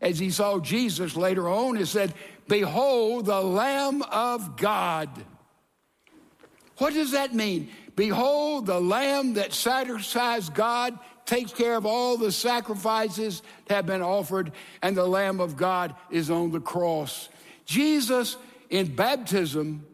as 0.00 0.18
he 0.18 0.30
saw 0.30 0.58
Jesus 0.58 1.14
later 1.14 1.48
on. 1.48 1.76
It 1.76 1.86
said, 1.86 2.14
Behold, 2.48 3.26
the 3.26 3.40
Lamb 3.40 4.02
of 4.02 4.56
God. 4.56 5.10
What 6.78 6.94
does 6.94 7.12
that 7.12 7.34
mean? 7.34 7.68
Behold, 7.94 8.66
the 8.66 8.80
Lamb 8.80 9.34
that 9.34 9.52
satisfies 9.52 10.48
God 10.48 10.98
takes 11.26 11.52
care 11.52 11.74
of 11.74 11.84
all 11.84 12.16
the 12.16 12.32
sacrifices 12.32 13.42
that 13.66 13.74
have 13.74 13.86
been 13.86 14.02
offered, 14.02 14.52
and 14.82 14.96
the 14.96 15.06
Lamb 15.06 15.40
of 15.40 15.56
God 15.56 15.94
is 16.10 16.30
on 16.30 16.50
the 16.50 16.60
cross. 16.60 17.28
Jesus 17.66 18.36
in 18.70 18.94
baptism 18.94 19.84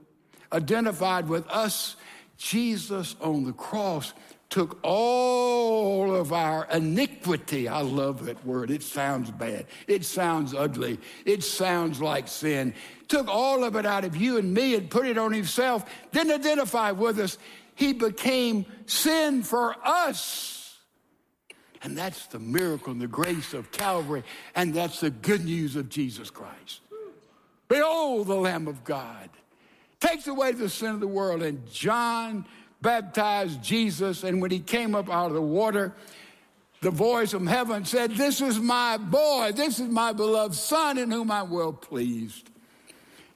identified 0.53 1.29
with 1.29 1.49
us. 1.49 1.97
Jesus 2.37 3.17
on 3.21 3.45
the 3.45 3.53
cross 3.53 4.12
took 4.55 4.79
all 4.85 6.14
of 6.14 6.33
our 6.33 6.64
iniquity. 6.73 7.67
I 7.67 7.81
love 7.81 8.27
that 8.27 8.47
word. 8.47 8.71
It 8.71 8.85
sounds 8.85 9.33
bad. 9.33 9.67
It 9.88 10.05
sounds 10.05 10.55
ugly. 10.55 11.01
It 11.25 11.43
sounds 11.43 12.01
like 12.01 12.29
sin. 12.29 12.73
Took 13.09 13.27
all 13.27 13.64
of 13.64 13.75
it 13.75 13.85
out 13.85 14.05
of 14.05 14.14
you 14.14 14.38
and 14.38 14.55
me 14.55 14.77
and 14.77 14.88
put 14.88 15.07
it 15.07 15.19
on 15.19 15.33
himself. 15.33 15.85
Didn't 16.12 16.31
identify 16.31 16.93
with 16.93 17.19
us. 17.19 17.37
He 17.75 17.95
became 17.95 18.64
sin 18.87 19.43
for 19.43 19.75
us. 19.85 20.79
And 21.83 21.99
that's 21.99 22.27
the 22.27 22.38
miracle 22.38 22.93
and 22.93 23.01
the 23.01 23.09
grace 23.09 23.55
of 23.55 23.73
Calvary. 23.73 24.23
And 24.55 24.73
that's 24.73 25.01
the 25.01 25.11
good 25.11 25.45
news 25.45 25.75
of 25.75 25.88
Jesus 25.88 26.31
Christ. 26.31 26.79
Behold 27.67 28.29
the 28.29 28.37
Lamb 28.37 28.69
of 28.69 28.85
God. 28.85 29.31
Takes 29.99 30.29
away 30.29 30.53
the 30.53 30.69
sin 30.69 30.90
of 30.90 31.01
the 31.01 31.09
world. 31.09 31.43
And 31.43 31.69
John 31.73 32.47
baptized 32.85 33.61
Jesus. 33.61 34.23
And 34.23 34.40
when 34.40 34.53
he 34.53 34.61
came 34.61 34.94
up 34.94 35.11
out 35.11 35.27
of 35.27 35.35
the 35.35 35.42
water, 35.42 35.92
the 36.83 36.92
voice 36.92 37.33
from 37.33 37.49
heaven 37.49 37.85
said, 37.85 38.12
This 38.12 38.40
is 38.40 38.61
my 38.61 38.99
boy. 38.99 39.51
This 39.57 39.81
is 39.81 39.88
my 39.88 40.12
beloved 40.12 40.55
son 40.55 40.99
in 40.99 41.11
whom 41.11 41.33
I'm 41.33 41.51
well 41.51 41.73
pleased. 41.73 42.51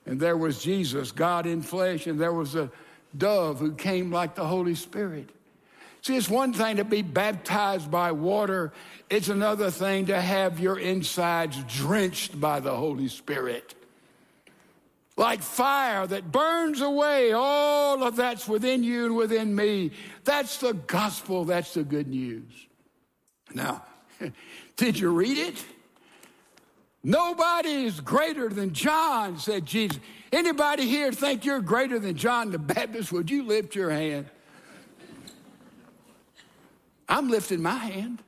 And 0.06 0.20
there 0.20 0.36
was 0.36 0.62
Jesus, 0.62 1.10
God 1.10 1.46
in 1.46 1.62
flesh, 1.62 2.06
and 2.06 2.20
there 2.20 2.32
was 2.32 2.54
a 2.54 2.70
dove 3.16 3.58
who 3.58 3.72
came 3.72 4.12
like 4.12 4.34
the 4.34 4.46
Holy 4.46 4.74
Spirit. 4.74 5.30
See, 6.02 6.16
it's 6.16 6.28
one 6.28 6.52
thing 6.52 6.76
to 6.76 6.84
be 6.84 7.02
baptized 7.02 7.90
by 7.90 8.12
water, 8.12 8.72
it's 9.10 9.28
another 9.28 9.70
thing 9.70 10.06
to 10.06 10.20
have 10.20 10.60
your 10.60 10.78
insides 10.78 11.62
drenched 11.64 12.40
by 12.40 12.60
the 12.60 12.74
Holy 12.74 13.08
Spirit. 13.08 13.74
Like 15.18 15.42
fire 15.42 16.06
that 16.06 16.30
burns 16.30 16.80
away 16.80 17.32
all 17.32 18.04
of 18.04 18.14
that's 18.14 18.46
within 18.46 18.84
you 18.84 19.06
and 19.06 19.16
within 19.16 19.52
me. 19.52 19.90
That's 20.22 20.58
the 20.58 20.74
gospel, 20.74 21.44
that's 21.44 21.74
the 21.74 21.82
good 21.82 22.06
news. 22.06 22.68
Now, 23.52 23.84
did 24.76 24.96
you 24.96 25.10
read 25.10 25.36
it? 25.36 25.64
Nobody 27.02 27.84
is 27.86 27.98
greater 27.98 28.48
than 28.48 28.72
John, 28.72 29.38
said 29.40 29.66
Jesus. 29.66 29.98
Anybody 30.32 30.86
here 30.86 31.10
think 31.10 31.44
you're 31.44 31.62
greater 31.62 31.98
than 31.98 32.16
John 32.16 32.52
the 32.52 32.58
Baptist? 32.58 33.10
Would 33.10 33.28
you 33.28 33.42
lift 33.42 33.74
your 33.74 33.90
hand? 33.90 34.26
I'm 37.08 37.28
lifting 37.28 37.60
my 37.60 37.74
hand. 37.74 38.22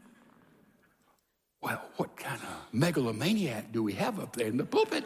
Well, 1.60 1.84
what 1.98 2.16
kind 2.16 2.40
of 2.40 2.66
megalomaniac 2.72 3.70
do 3.70 3.84
we 3.84 3.92
have 3.92 4.18
up 4.18 4.34
there 4.34 4.48
in 4.48 4.56
the 4.56 4.64
pulpit? 4.64 5.04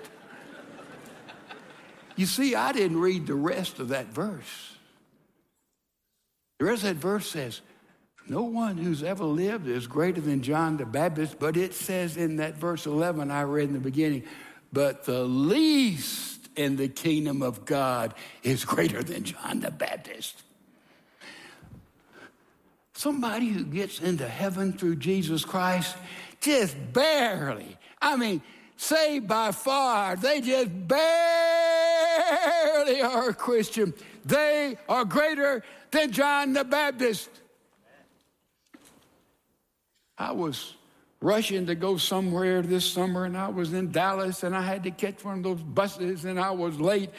You 2.17 2.27
see, 2.27 2.55
I 2.55 2.73
didn't 2.73 3.01
read 3.01 3.27
the 3.27 3.35
rest 3.35 3.79
of 3.79 3.89
that 3.89 4.07
verse. 4.07 4.77
The 6.59 6.67
rest 6.67 6.85
of 6.85 6.91
that 6.91 6.97
verse 6.97 7.29
says, 7.29 7.61
No 8.29 8.43
one 8.45 8.77
who's 8.77 9.03
ever 9.03 9.25
lived 9.25 9.67
is 9.67 9.87
greater 9.87 10.21
than 10.21 10.43
John 10.43 10.77
the 10.77 10.87
Baptist, 10.87 11.39
but 11.39 11.57
it 11.57 11.75
says 11.75 12.17
in 12.17 12.37
that 12.37 12.55
verse 12.55 12.87
11 12.87 13.31
I 13.31 13.43
read 13.43 13.69
in 13.69 13.75
the 13.75 13.81
beginning, 13.81 14.25
but 14.73 15.05
the 15.05 15.25
least 15.25 16.49
in 16.57 16.77
the 16.77 16.89
kingdom 16.89 17.43
of 17.43 17.65
God 17.65 18.15
is 18.43 18.65
greater 18.65 19.03
than 19.03 19.25
John 19.25 19.61
the 19.61 19.71
Baptist. 19.71 20.43
Somebody 22.95 23.49
who 23.49 23.65
gets 23.65 24.01
into 24.01 24.29
heaven 24.29 24.73
through 24.73 24.97
Jesus 24.97 25.45
Christ 25.45 25.97
just 26.41 26.77
barely, 26.93 27.77
I 28.01 28.17
mean, 28.17 28.41
saved 28.77 29.29
by 29.29 29.53
far, 29.53 30.17
they 30.17 30.41
just 30.41 30.71
barely 30.89 31.03
are 33.03 33.29
a 33.31 33.35
Christian. 33.35 33.95
They 34.25 34.77
are 34.89 35.05
greater 35.05 35.63
than 35.91 36.11
John 36.13 36.53
the 36.53 36.65
Baptist. 36.65 37.31
I 40.17 40.33
was 40.33 40.75
rushing 41.21 41.67
to 41.67 41.75
go 41.75 41.97
somewhere 41.97 42.61
this 42.63 42.85
summer, 42.85 43.25
and 43.25 43.37
I 43.37 43.49
was 43.49 43.73
in 43.73 43.91
Dallas, 43.91 44.43
and 44.43 44.55
I 44.55 44.61
had 44.63 44.85
to 44.85 44.91
catch 44.91 45.25
one 45.25 45.39
of 45.39 45.43
those 45.43 45.63
buses, 45.63 46.27
and 46.27 46.39
I 46.39 46.51
was 46.51 46.79
late. 46.79 47.11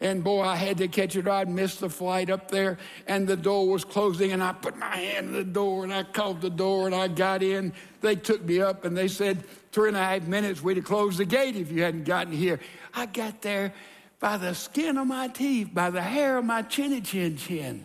And 0.00 0.22
boy, 0.22 0.42
I 0.42 0.56
had 0.56 0.76
to 0.78 0.88
catch 0.88 1.16
it. 1.16 1.26
I'd 1.26 1.48
missed 1.48 1.80
the 1.80 1.88
flight 1.88 2.28
up 2.28 2.50
there, 2.50 2.76
and 3.06 3.26
the 3.26 3.36
door 3.36 3.66
was 3.66 3.84
closing, 3.84 4.32
and 4.32 4.42
I 4.42 4.52
put 4.52 4.76
my 4.76 4.94
hand 4.94 5.28
in 5.28 5.32
the 5.32 5.44
door, 5.44 5.82
and 5.82 5.94
I 5.94 6.02
called 6.02 6.42
the 6.42 6.50
door, 6.50 6.86
and 6.86 6.94
I 6.94 7.08
got 7.08 7.42
in. 7.42 7.72
They 8.02 8.16
took 8.16 8.44
me 8.44 8.60
up, 8.60 8.84
and 8.84 8.94
they 8.94 9.08
said, 9.08 9.44
three 9.74 9.88
and 9.88 9.96
a 9.96 10.00
half 10.00 10.28
minutes, 10.28 10.62
we'd 10.62 10.76
have 10.76 10.86
closed 10.86 11.18
the 11.18 11.24
gate 11.24 11.56
if 11.56 11.72
you 11.72 11.82
hadn't 11.82 12.04
gotten 12.04 12.32
here. 12.32 12.60
I 12.94 13.06
got 13.06 13.42
there 13.42 13.74
by 14.20 14.36
the 14.36 14.54
skin 14.54 14.96
of 14.96 15.08
my 15.08 15.26
teeth, 15.26 15.70
by 15.74 15.90
the 15.90 16.00
hair 16.00 16.38
of 16.38 16.44
my 16.44 16.62
chinny 16.62 17.00
chin 17.00 17.36
chin. 17.36 17.84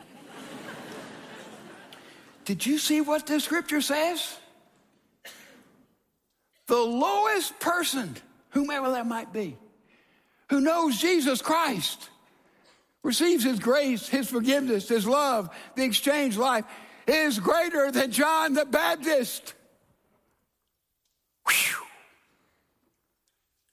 Did 2.46 2.64
you 2.64 2.78
see 2.78 3.02
what 3.02 3.26
the 3.26 3.40
scripture 3.40 3.82
says? 3.82 4.38
The 6.68 6.78
lowest 6.78 7.60
person, 7.60 8.16
whomever 8.52 8.92
that 8.92 9.08
might 9.08 9.34
be, 9.34 9.58
who 10.52 10.62
knows 10.62 11.02
Jesus 11.02 11.42
Christ, 11.42 12.08
receives 13.02 13.44
his 13.44 13.58
grace, 13.58 14.08
his 14.08 14.30
forgiveness, 14.30 14.88
his 14.88 15.08
love, 15.08 15.50
the 15.76 15.86
exchange 15.86 16.38
life, 16.38 16.66
is 17.08 17.40
greater 17.40 17.90
than 17.90 18.12
John 18.12 18.54
the 18.54 18.66
Baptist. 18.66 19.56
Whew. 21.50 21.86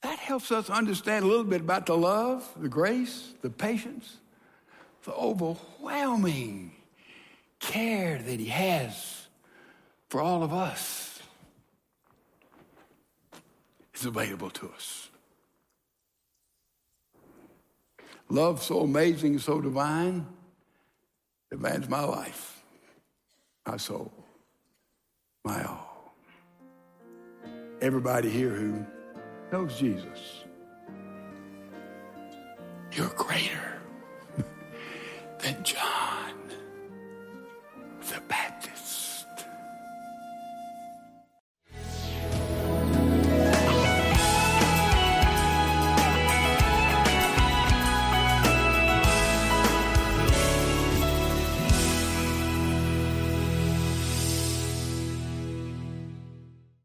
That 0.03 0.19
helps 0.19 0.51
us 0.51 0.71
understand 0.71 1.25
a 1.25 1.29
little 1.29 1.45
bit 1.45 1.61
about 1.61 1.87
the 1.87 1.97
love, 1.97 2.49
the 2.57 2.69
grace, 2.69 3.33
the 3.43 3.51
patience, 3.51 4.17
the 5.05 5.13
overwhelming 5.13 6.73
care 7.61 8.19
that 8.19 8.41
he 8.41 8.47
has 8.47 9.27
for 10.09 10.21
all 10.21 10.43
of 10.43 10.53
us 10.53 11.21
is 13.95 14.05
available 14.05 14.51
to 14.51 14.71
us. 14.71 15.09
Love 18.29 18.63
so 18.63 18.81
amazing, 18.81 19.39
so 19.39 19.61
divine, 19.61 20.27
demands 21.51 21.89
my 21.89 22.03
life, 22.05 22.63
my 23.67 23.77
soul, 23.77 24.13
my 25.45 25.63
all. 25.65 25.86
Everybody 27.83 28.31
here 28.31 28.55
who 28.55 28.87
knows 29.53 29.79
Jesus, 29.79 30.45
you're 32.93 33.09
greater 33.11 33.81
than 35.41 35.63